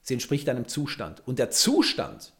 sie 0.01 0.13
entspricht 0.13 0.47
deinem 0.47 0.67
Zustand. 0.67 1.25
Und 1.25 1.39
der 1.39 1.51
Zustand, 1.51 2.33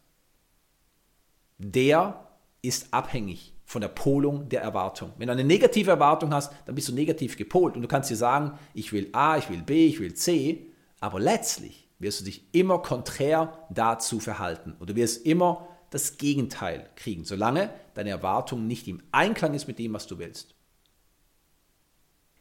der 1.56 2.28
ist 2.60 2.92
abhängig 2.92 3.54
von 3.64 3.80
der 3.80 3.88
Polung 3.88 4.50
der 4.50 4.60
Erwartung. 4.60 5.12
Wenn 5.16 5.28
du 5.28 5.32
eine 5.32 5.44
negative 5.44 5.90
Erwartung 5.90 6.34
hast, 6.34 6.52
dann 6.66 6.74
bist 6.74 6.88
du 6.88 6.92
negativ 6.92 7.38
gepolt 7.38 7.74
und 7.74 7.80
du 7.80 7.88
kannst 7.88 8.10
dir 8.10 8.16
sagen, 8.16 8.58
ich 8.74 8.92
will 8.92 9.08
A, 9.12 9.38
ich 9.38 9.48
will 9.48 9.62
B, 9.62 9.86
ich 9.86 10.00
will 10.00 10.12
C, 10.12 10.66
aber 11.00 11.18
letztlich 11.18 11.88
wirst 11.98 12.20
du 12.20 12.24
dich 12.26 12.44
immer 12.52 12.80
konträr 12.80 13.66
dazu 13.70 14.20
verhalten 14.20 14.76
und 14.78 14.90
du 14.90 14.96
wirst 14.96 15.24
immer 15.24 15.66
das 15.92 16.16
Gegenteil 16.16 16.88
kriegen, 16.96 17.24
solange 17.24 17.70
deine 17.94 18.10
Erwartung 18.10 18.66
nicht 18.66 18.88
im 18.88 19.02
Einklang 19.12 19.52
ist 19.52 19.68
mit 19.68 19.78
dem, 19.78 19.92
was 19.92 20.06
du 20.06 20.18
willst. 20.18 20.54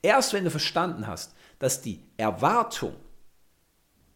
Erst 0.02 0.34
wenn 0.34 0.46
du 0.46 0.50
verstanden 0.50 1.06
hast, 1.06 1.36
dass 1.60 1.82
die 1.82 2.02
Erwartung 2.16 2.96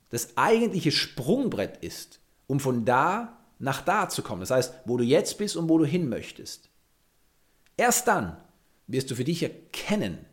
das 0.10 0.38
eigentliche 0.38 0.92
Sprungbrett 0.92 1.84
ist, 1.84 2.22
um 2.48 2.62
von 2.62 2.86
da 2.86 3.38
nach 3.60 3.82
da 3.82 4.08
zu 4.08 4.24
kommen, 4.24 4.40
das 4.40 4.52
heißt, 4.52 4.74
wo 4.86 4.96
du 4.96 5.04
jetzt 5.04 5.38
bist 5.38 5.58
und 5.58 5.68
wo 5.68 5.78
du 5.78 5.86
hin 5.86 6.08
möchtest, 6.08 6.70
erst 7.76 8.08
dann 8.08 8.38
wirst 8.88 9.12
du 9.12 9.16
für 9.16 9.26
dich 9.26 9.44
erkennen, 9.44 10.26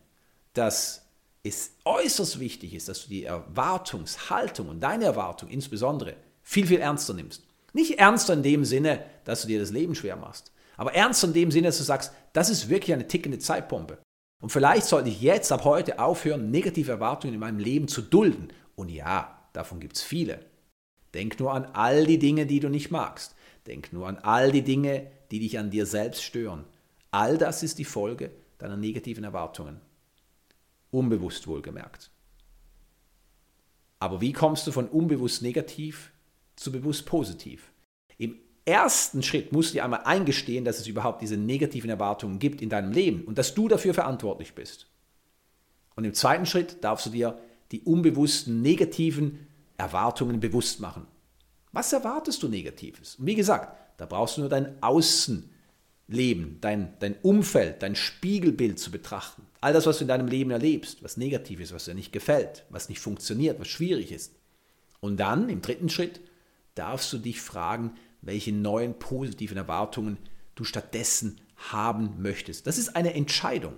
dass 0.52 1.06
es 1.42 1.72
äußerst 1.84 2.38
wichtig 2.38 2.72
ist, 2.72 2.88
dass 2.88 3.02
du 3.02 3.08
die 3.08 3.24
Erwartungshaltung 3.24 4.68
und 4.68 4.80
deine 4.80 5.06
Erwartung 5.06 5.48
insbesondere 5.48 6.14
viel, 6.40 6.68
viel 6.68 6.78
ernster 6.78 7.14
nimmst. 7.14 7.42
Nicht 7.72 7.98
ernster 7.98 8.34
in 8.34 8.42
dem 8.42 8.64
Sinne, 8.64 9.04
dass 9.24 9.42
du 9.42 9.48
dir 9.48 9.60
das 9.60 9.70
Leben 9.70 9.94
schwer 9.94 10.16
machst, 10.16 10.52
aber 10.76 10.94
ernster 10.94 11.28
in 11.28 11.34
dem 11.34 11.50
Sinne, 11.50 11.68
dass 11.68 11.78
du 11.78 11.84
sagst, 11.84 12.12
das 12.32 12.50
ist 12.50 12.68
wirklich 12.68 12.92
eine 12.92 13.08
tickende 13.08 13.38
Zeitbombe. 13.38 13.98
Und 14.42 14.50
vielleicht 14.50 14.86
sollte 14.86 15.08
ich 15.08 15.20
jetzt 15.20 15.52
ab 15.52 15.64
heute 15.64 16.00
aufhören, 16.00 16.50
negative 16.50 16.90
Erwartungen 16.90 17.34
in 17.34 17.40
meinem 17.40 17.58
Leben 17.58 17.86
zu 17.86 18.02
dulden. 18.02 18.52
Und 18.74 18.88
ja, 18.88 19.38
davon 19.52 19.78
gibt 19.78 19.96
es 19.96 20.02
viele. 20.02 20.40
Denk 21.14 21.38
nur 21.38 21.52
an 21.52 21.66
all 21.66 22.06
die 22.06 22.18
Dinge, 22.18 22.46
die 22.46 22.58
du 22.58 22.68
nicht 22.68 22.90
magst. 22.90 23.36
Denk 23.66 23.92
nur 23.92 24.08
an 24.08 24.18
all 24.18 24.50
die 24.50 24.62
Dinge, 24.62 25.06
die 25.30 25.38
dich 25.38 25.58
an 25.58 25.70
dir 25.70 25.86
selbst 25.86 26.24
stören. 26.24 26.64
All 27.12 27.38
das 27.38 27.62
ist 27.62 27.78
die 27.78 27.84
Folge 27.84 28.32
deiner 28.58 28.76
negativen 28.76 29.22
Erwartungen. 29.22 29.80
Unbewusst 30.90 31.46
wohlgemerkt. 31.46 32.10
Aber 33.98 34.20
wie 34.20 34.32
kommst 34.32 34.66
du 34.66 34.72
von 34.72 34.88
unbewusst 34.88 35.42
negativ 35.42 36.11
zu 36.56 36.72
bewusst 36.72 37.06
positiv? 37.06 37.72
Im 38.18 38.36
ersten 38.64 39.22
Schritt 39.22 39.52
musst 39.52 39.70
du 39.70 39.74
dir 39.74 39.84
einmal 39.84 40.02
eingestehen, 40.04 40.64
dass 40.64 40.78
es 40.78 40.86
überhaupt 40.86 41.22
diese 41.22 41.36
negativen 41.36 41.90
Erwartungen 41.90 42.38
gibt 42.38 42.62
in 42.62 42.68
deinem 42.68 42.92
Leben 42.92 43.24
und 43.24 43.38
dass 43.38 43.54
du 43.54 43.68
dafür 43.68 43.94
verantwortlich 43.94 44.54
bist. 44.54 44.86
Und 45.94 46.04
im 46.04 46.14
zweiten 46.14 46.46
Schritt 46.46 46.82
darfst 46.82 47.06
du 47.06 47.10
dir 47.10 47.38
die 47.70 47.80
unbewussten 47.80 48.62
negativen 48.62 49.46
Erwartungen 49.76 50.40
bewusst 50.40 50.80
machen. 50.80 51.06
Was 51.72 51.92
erwartest 51.92 52.42
du 52.42 52.48
Negatives? 52.48 53.16
Und 53.16 53.26
wie 53.26 53.34
gesagt, 53.34 53.76
da 53.96 54.06
brauchst 54.06 54.36
du 54.36 54.42
nur 54.42 54.50
dein 54.50 54.82
Außenleben, 54.82 56.58
dein, 56.60 56.94
dein 57.00 57.16
Umfeld, 57.22 57.82
dein 57.82 57.96
Spiegelbild 57.96 58.78
zu 58.78 58.90
betrachten. 58.90 59.42
All 59.60 59.72
das, 59.72 59.86
was 59.86 59.98
du 59.98 60.04
in 60.04 60.08
deinem 60.08 60.28
Leben 60.28 60.50
erlebst, 60.50 61.02
was 61.02 61.16
negativ 61.16 61.60
ist, 61.60 61.72
was 61.72 61.86
dir 61.86 61.94
nicht 61.94 62.12
gefällt, 62.12 62.64
was 62.68 62.88
nicht 62.88 63.00
funktioniert, 63.00 63.58
was 63.58 63.68
schwierig 63.68 64.12
ist. 64.12 64.34
Und 65.00 65.18
dann, 65.18 65.48
im 65.48 65.62
dritten 65.62 65.88
Schritt, 65.88 66.20
darfst 66.74 67.12
du 67.12 67.18
dich 67.18 67.40
fragen, 67.40 67.94
welche 68.20 68.52
neuen 68.52 68.98
positiven 68.98 69.56
Erwartungen 69.56 70.18
du 70.54 70.64
stattdessen 70.64 71.40
haben 71.56 72.20
möchtest. 72.20 72.66
Das 72.66 72.78
ist 72.78 72.96
eine 72.96 73.14
Entscheidung. 73.14 73.74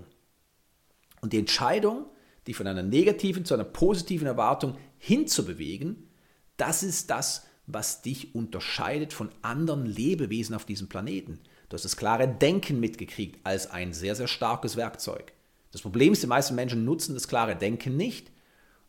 Und 1.20 1.32
die 1.32 1.38
Entscheidung, 1.38 2.06
die 2.46 2.54
von 2.54 2.66
einer 2.66 2.82
negativen 2.82 3.44
zu 3.44 3.54
einer 3.54 3.64
positiven 3.64 4.26
Erwartung 4.26 4.76
hinzubewegen, 4.98 6.08
das 6.56 6.82
ist 6.82 7.10
das, 7.10 7.46
was 7.66 8.02
dich 8.02 8.34
unterscheidet 8.34 9.12
von 9.12 9.30
anderen 9.42 9.86
Lebewesen 9.86 10.54
auf 10.54 10.66
diesem 10.66 10.88
Planeten. 10.88 11.40
Du 11.68 11.74
hast 11.74 11.84
das 11.84 11.96
klare 11.96 12.28
Denken 12.28 12.78
mitgekriegt 12.78 13.40
als 13.44 13.70
ein 13.70 13.94
sehr, 13.94 14.14
sehr 14.14 14.28
starkes 14.28 14.76
Werkzeug. 14.76 15.32
Das 15.72 15.80
Problem 15.80 16.12
ist, 16.12 16.22
die 16.22 16.28
meisten 16.28 16.54
Menschen 16.54 16.84
nutzen 16.84 17.14
das 17.14 17.26
klare 17.26 17.56
Denken 17.56 17.96
nicht 17.96 18.30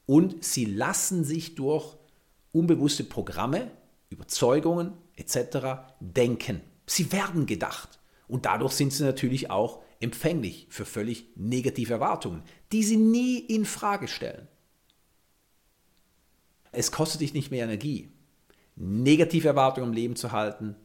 und 0.06 0.44
sie 0.44 0.66
lassen 0.66 1.24
sich 1.24 1.56
durch 1.56 1.96
unbewusste 2.52 3.04
Programme, 3.04 3.72
Überzeugungen 4.16 4.94
etc. 5.16 5.94
denken. 6.00 6.62
Sie 6.88 7.12
werden 7.12 7.46
gedacht 7.46 8.00
und 8.28 8.46
dadurch 8.46 8.74
sind 8.74 8.94
sie 8.94 9.04
natürlich 9.04 9.50
auch 9.50 9.84
empfänglich 10.00 10.68
für 10.70 10.86
völlig 10.86 11.28
negative 11.36 11.94
Erwartungen, 11.94 12.44
die 12.72 12.84
sie 12.84 12.98
nie 12.98 13.40
in 13.40 13.66
Frage 13.66 14.08
stellen. 14.08 14.48
Es 16.72 16.92
kostet 16.92 17.22
dich 17.22 17.34
nicht 17.34 17.52
mehr 17.52 17.64
Energie, 17.64 18.12
negative 18.76 19.48
Erwartungen 19.48 19.90
im 19.90 19.94
Leben 19.94 20.16
zu 20.16 20.32
halten 20.32 20.76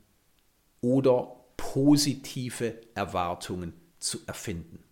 oder 0.81 1.37
positive 1.57 2.81
Erwartungen 2.95 3.75
zu 3.99 4.21
erfinden. 4.27 4.83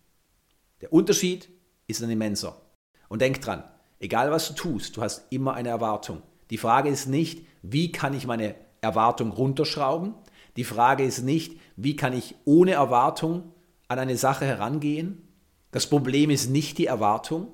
Der 0.81 0.93
Unterschied 0.93 1.49
ist 1.87 2.01
ein 2.03 2.09
immenser. 2.09 2.61
Und 3.07 3.21
denk 3.21 3.41
dran, 3.41 3.63
egal 3.99 4.31
was 4.31 4.47
du 4.49 4.53
tust, 4.53 4.95
du 4.95 5.01
hast 5.01 5.31
immer 5.31 5.53
eine 5.53 5.69
Erwartung. 5.69 6.21
Die 6.49 6.57
Frage 6.57 6.89
ist 6.89 7.07
nicht, 7.07 7.45
wie 7.61 7.91
kann 7.91 8.13
ich 8.13 8.25
meine 8.25 8.55
Erwartung 8.81 9.31
runterschrauben? 9.31 10.13
Die 10.55 10.63
Frage 10.63 11.03
ist 11.03 11.23
nicht, 11.23 11.59
wie 11.75 11.95
kann 11.95 12.13
ich 12.13 12.35
ohne 12.45 12.71
Erwartung 12.71 13.53
an 13.87 13.99
eine 13.99 14.17
Sache 14.17 14.45
herangehen? 14.45 15.27
Das 15.71 15.87
Problem 15.87 16.29
ist 16.29 16.49
nicht 16.49 16.77
die 16.77 16.87
Erwartung, 16.87 17.47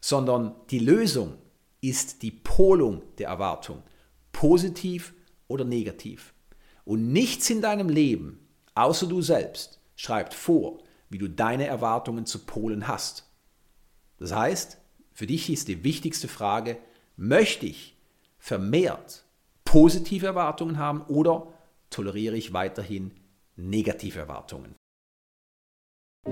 sondern 0.00 0.54
die 0.70 0.78
Lösung 0.78 1.34
ist 1.80 2.22
die 2.22 2.30
Polung 2.30 3.02
der 3.18 3.28
Erwartung 3.28 3.82
positiv 4.32 5.14
oder 5.48 5.64
negativ. 5.64 6.34
Und 6.84 7.12
nichts 7.12 7.50
in 7.50 7.60
deinem 7.62 7.88
Leben, 7.88 8.46
außer 8.74 9.06
du 9.06 9.22
selbst, 9.22 9.80
schreibt 9.96 10.34
vor, 10.34 10.78
wie 11.08 11.18
du 11.18 11.28
deine 11.28 11.66
Erwartungen 11.66 12.26
zu 12.26 12.40
polen 12.40 12.86
hast. 12.86 13.28
Das 14.18 14.34
heißt, 14.34 14.78
für 15.12 15.26
dich 15.26 15.50
ist 15.50 15.68
die 15.68 15.84
wichtigste 15.84 16.28
Frage, 16.28 16.78
möchte 17.16 17.66
ich 17.66 17.95
vermehrt 18.46 19.24
positive 19.64 20.24
Erwartungen 20.24 20.78
haben 20.78 21.02
oder 21.08 21.48
toleriere 21.90 22.36
ich 22.36 22.52
weiterhin 22.52 23.10
negative 23.56 24.20
Erwartungen? 24.20 24.76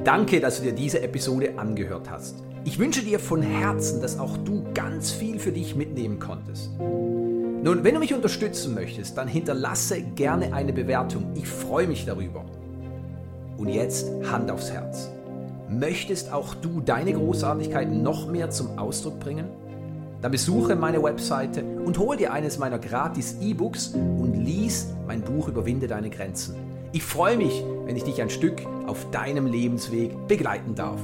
Danke, 0.04 0.38
dass 0.38 0.58
du 0.58 0.62
dir 0.62 0.74
diese 0.74 1.02
Episode 1.02 1.58
angehört 1.58 2.08
hast. 2.08 2.36
Ich 2.64 2.78
wünsche 2.78 3.02
dir 3.02 3.18
von 3.18 3.42
Herzen, 3.42 4.00
dass 4.00 4.20
auch 4.20 4.36
du 4.36 4.64
ganz 4.74 5.10
viel 5.10 5.40
für 5.40 5.50
dich 5.50 5.74
mitnehmen 5.74 6.20
konntest. 6.20 6.70
Nun, 6.78 7.82
wenn 7.82 7.94
du 7.94 7.98
mich 7.98 8.14
unterstützen 8.14 8.74
möchtest, 8.74 9.18
dann 9.18 9.26
hinterlasse 9.26 10.00
gerne 10.00 10.52
eine 10.52 10.72
Bewertung. 10.72 11.32
Ich 11.34 11.48
freue 11.48 11.88
mich 11.88 12.04
darüber. 12.04 12.44
Und 13.56 13.70
jetzt 13.70 14.08
Hand 14.30 14.52
aufs 14.52 14.70
Herz. 14.70 15.10
Möchtest 15.68 16.32
auch 16.32 16.54
du 16.54 16.80
deine 16.80 17.12
Großartigkeit 17.12 17.90
noch 17.90 18.28
mehr 18.28 18.50
zum 18.50 18.78
Ausdruck 18.78 19.18
bringen? 19.18 19.63
Dann 20.24 20.32
besuche 20.32 20.74
meine 20.74 21.02
Webseite 21.02 21.62
und 21.62 21.98
hol 21.98 22.16
dir 22.16 22.32
eines 22.32 22.56
meiner 22.56 22.78
gratis 22.78 23.36
E-Books 23.42 23.88
und 23.88 24.32
lies 24.32 24.86
mein 25.06 25.20
Buch 25.20 25.48
Überwinde 25.48 25.86
deine 25.86 26.08
Grenzen. 26.08 26.54
Ich 26.92 27.02
freue 27.02 27.36
mich, 27.36 27.62
wenn 27.84 27.94
ich 27.94 28.04
dich 28.04 28.22
ein 28.22 28.30
Stück 28.30 28.62
auf 28.86 29.10
deinem 29.10 29.44
Lebensweg 29.44 30.26
begleiten 30.26 30.74
darf. 30.74 30.98